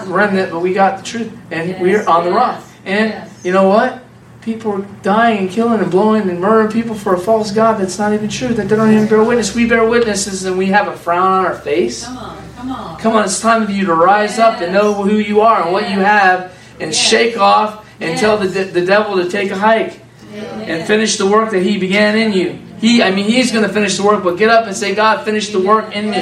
[0.07, 2.62] remnant, but we got the truth, and we're on the rock.
[2.84, 4.03] And you know what?
[4.40, 7.99] People are dying and killing and blowing and murdering people for a false god that's
[7.99, 8.49] not even true.
[8.49, 9.55] That they don't even bear witness.
[9.55, 12.05] We bear witnesses, and we have a frown on our face.
[12.05, 12.42] Come on.
[12.57, 12.99] Come on.
[13.01, 15.72] Come on, it's time for you to rise up and know who you are and
[15.72, 16.97] what you have, and Yes.
[16.97, 18.20] shake off and Yes.
[18.20, 20.01] tell the de- the devil to take a hike
[20.34, 20.68] Amen.
[20.68, 22.59] and finish the work that he began in you.
[22.80, 25.24] He, I mean, he's going to finish the work, but get up and say, God,
[25.24, 26.18] finish the work in me.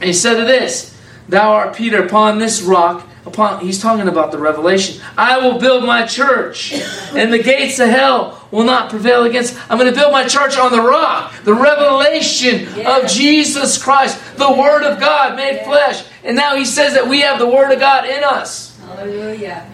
[0.00, 0.96] And he said to this,
[1.28, 5.00] Thou art Peter, upon this rock, upon he's talking about the revelation.
[5.16, 6.72] I will build my church,
[7.14, 9.56] and the gates of hell will not prevail against.
[9.70, 14.50] I'm going to build my church on the rock, the revelation of Jesus Christ, the
[14.50, 16.04] Word of God made flesh.
[16.24, 18.78] And now he says that we have the Word of God in us.
[18.80, 19.70] Hallelujah.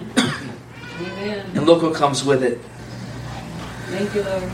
[1.00, 1.46] Amen.
[1.54, 2.60] And look what comes with it.
[3.86, 4.50] Thank you, Lord.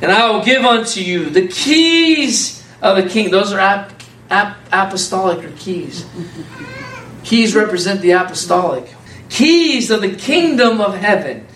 [0.00, 3.30] And I will give unto you the keys of the king.
[3.30, 3.88] Those are
[4.30, 6.06] ap- ap- apostolic or keys.
[7.24, 8.88] keys represent the apostolic.
[9.28, 11.46] Keys of the kingdom of heaven.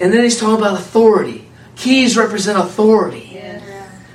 [0.00, 1.48] And then he's talking about authority.
[1.76, 3.62] Keys represent authority, Yes.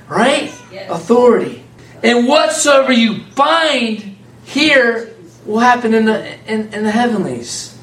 [0.08, 0.52] right?
[0.72, 0.90] Yes.
[0.90, 1.64] Authority.
[2.02, 5.14] And whatsoever you bind here
[5.44, 7.76] will happen in the in, in the heavenlies.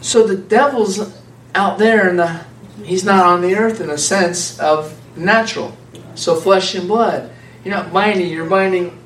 [0.00, 1.12] So the devil's
[1.54, 2.40] out there and the
[2.84, 5.76] he's not on the earth in a sense of natural.
[6.14, 7.30] So flesh and blood.
[7.64, 8.98] You're not binding, you're binding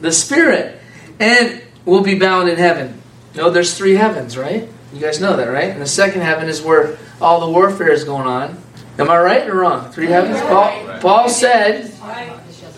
[0.00, 0.80] the spirit.
[1.20, 3.00] And we'll be bound in heaven.
[3.34, 4.68] You know, there's three heavens, right?
[4.92, 5.70] You guys know that, right?
[5.70, 8.62] And the second heaven is where all the warfare is going on.
[8.98, 9.90] Am I right or wrong?
[9.92, 10.40] Three heavens?
[10.40, 11.92] Paul, Paul said,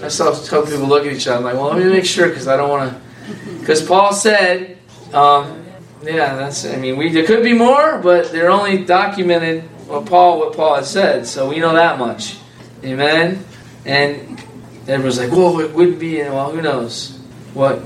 [0.03, 1.39] I saw a couple people look at each other.
[1.39, 3.59] I'm like, well, let me make sure because I don't want to.
[3.59, 4.79] Because Paul said,
[5.13, 5.65] um,
[6.03, 6.67] yeah, that's.
[6.67, 10.77] I mean, we there could be more, but they're only documented what Paul what Paul
[10.77, 12.39] had said, so we know that much.
[12.83, 13.45] Amen.
[13.85, 14.43] And
[14.89, 16.21] everyone's like, whoa, it wouldn't be.
[16.21, 17.19] and Well, who knows
[17.55, 17.83] what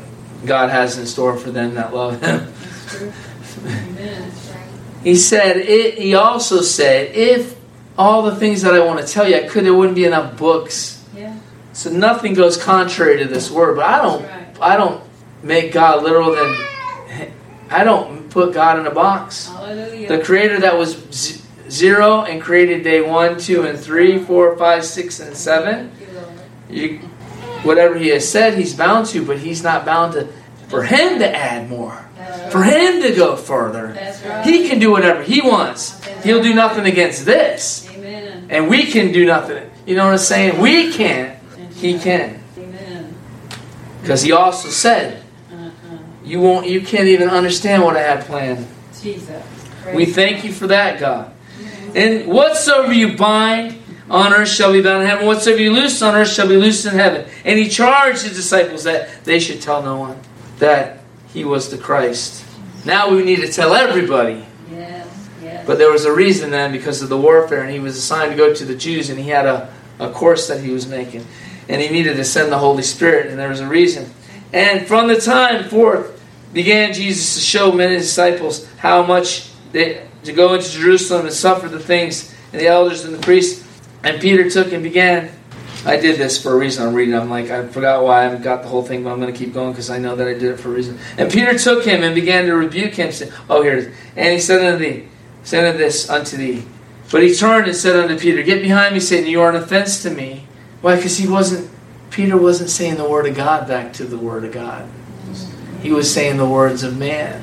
[0.46, 2.52] God has in store for them that love Him.
[5.02, 5.56] He said.
[5.58, 7.56] It, he also said, if
[7.98, 9.64] all the things that I want to tell you, I could.
[9.64, 11.04] There wouldn't be enough books.
[11.14, 11.36] Yeah,
[11.72, 13.76] So nothing goes contrary to this word.
[13.76, 14.22] But I don't.
[14.24, 14.46] right.
[14.60, 15.02] I don't
[15.42, 16.34] make God literal.
[16.34, 17.30] Then
[17.70, 19.48] I don't put God in a box.
[19.48, 20.08] Hallelujah.
[20.08, 24.84] The Creator that was z- zero and created day one, two, and three, four, five,
[24.84, 25.92] six, and seven.
[26.68, 26.98] You,
[27.62, 30.28] whatever He has said, He's bound to, but He's not bound to.
[30.68, 32.08] For Him to add more,
[32.50, 32.62] for.
[32.62, 33.88] Him to go further,
[34.26, 34.44] right.
[34.44, 36.02] He can do whatever He wants.
[36.24, 38.46] He'll do nothing against this, Amen.
[38.50, 39.70] and we can do nothing.
[39.86, 40.60] You know what I'm saying?
[40.60, 41.38] We can't.
[41.74, 43.14] He can, Amen.
[44.00, 45.98] because He also said, Uh-uh.
[46.24, 46.66] "You won't.
[46.66, 48.66] You can't even understand what I had planned."
[49.00, 49.42] Jesus.
[49.94, 51.30] We thank you for that, God.
[51.94, 53.76] And whatsoever you bind
[54.10, 55.26] on earth shall be bound in heaven.
[55.26, 57.26] Whatsoever you loose on earth shall be loosed in heaven.
[57.44, 60.20] And he charged his disciples that they should tell no one
[60.58, 61.00] that
[61.32, 62.44] he was the Christ.
[62.84, 64.46] Now we need to tell everybody.
[64.70, 65.66] Yes, yes.
[65.66, 68.36] But there was a reason then because of the warfare, and he was assigned to
[68.36, 71.26] go to the Jews, and he had a, a course that he was making.
[71.68, 74.12] And he needed to send the Holy Spirit, and there was a reason.
[74.52, 80.32] And from the time forth began Jesus to show many disciples how much they to
[80.32, 83.63] go into Jerusalem and suffer the things, and the elders and the priests.
[84.04, 85.30] And Peter took and began.
[85.86, 86.86] I did this for a reason.
[86.86, 87.14] I'm reading.
[87.14, 89.52] I'm like, I forgot why I got the whole thing, but I'm going to keep
[89.52, 90.98] going because I know that I did it for a reason.
[91.18, 94.32] And Peter took him and began to rebuke him, saying, "Oh, here it is." And
[94.32, 95.08] he said unto thee,
[95.42, 96.64] "Said unto this unto thee."
[97.10, 99.28] But he turned and said unto Peter, "Get behind me, Satan!
[99.28, 100.46] You are an offense to me."
[100.80, 100.96] Why?
[100.96, 101.70] Because he wasn't.
[102.10, 104.88] Peter wasn't saying the word of God back to the word of God.
[105.82, 107.42] He was saying the words of man.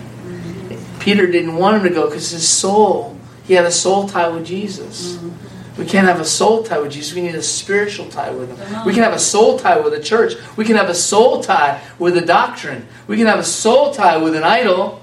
[0.99, 3.18] Peter didn't want him to go because his soul.
[3.43, 5.16] He had a soul tie with Jesus.
[5.16, 5.51] Mm-hmm.
[5.78, 7.13] We can't have a soul tie with Jesus.
[7.15, 8.86] We need a spiritual tie with Him.
[8.86, 10.34] We can have a soul tie with a church.
[10.57, 12.88] We can have a soul tie with a doctrine.
[13.07, 15.01] We can have a soul tie with an idol.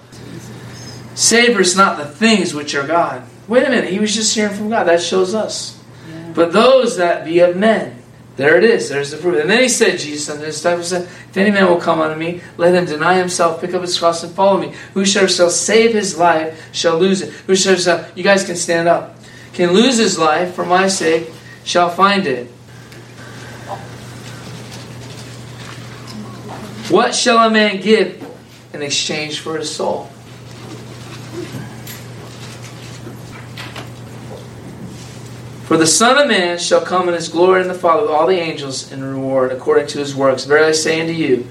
[1.14, 3.22] Savors not the things which are God.
[3.48, 3.90] Wait a minute.
[3.90, 4.84] He was just hearing from God.
[4.84, 5.82] That shows us.
[6.08, 6.32] Yeah.
[6.34, 7.98] But those that be of men.
[8.38, 8.88] There it is.
[8.88, 9.40] There's the proof.
[9.40, 12.16] And then he said, Jesus unto his disciples said, If any man will come unto
[12.16, 14.74] me, let him deny himself, pick up his cross, and follow me.
[14.94, 17.30] Whosoever shall save his life shall lose it.
[17.48, 19.17] Whosoever shall, you guys can stand up,
[19.58, 21.28] can lose his life for my sake
[21.64, 22.46] shall find it.
[26.88, 28.24] What shall a man give
[28.72, 30.04] in exchange for his soul?
[35.64, 38.28] For the Son of Man shall come in his glory and the Father with all
[38.28, 40.44] the angels in reward according to his works.
[40.44, 41.48] Verily I say unto you,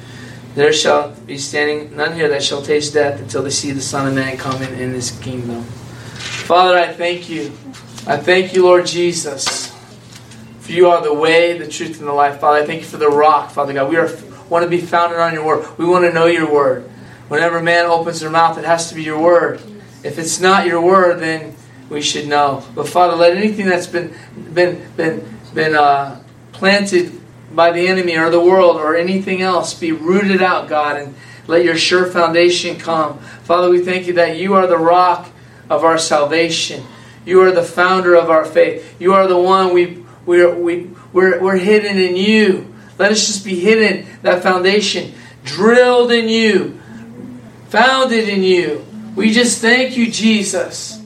[0.56, 4.08] there shall be standing none here that shall taste death until they see the Son
[4.08, 5.62] of Man come in, in his kingdom.
[5.64, 7.52] Father, I thank you.
[8.08, 9.68] I thank you, Lord Jesus.
[10.62, 12.40] For you are the way, the truth, and the life.
[12.40, 13.90] Father, I thank you for the rock, Father God.
[13.90, 14.10] We are,
[14.48, 15.78] want to be founded on your word.
[15.78, 16.84] We want to know your word.
[17.28, 19.60] Whenever man opens their mouth, it has to be your word.
[20.06, 21.54] If it's not your word, then
[21.90, 22.64] we should know.
[22.74, 24.16] But Father, let anything that's been
[24.54, 27.12] been been been uh, planted
[27.52, 31.14] by the enemy or the world or anything else be rooted out, God, and
[31.48, 33.20] let your sure foundation come.
[33.20, 35.30] Father, we thank you that you are the rock
[35.70, 36.86] of our salvation.
[37.28, 38.96] You are the founder of our faith.
[39.02, 42.74] You are the one we we're we we're, we're hidden in you.
[42.98, 45.14] Let us just be hidden that foundation,
[45.44, 46.80] drilled in you,
[47.68, 48.86] founded in you.
[49.14, 50.97] We just thank you, Jesus.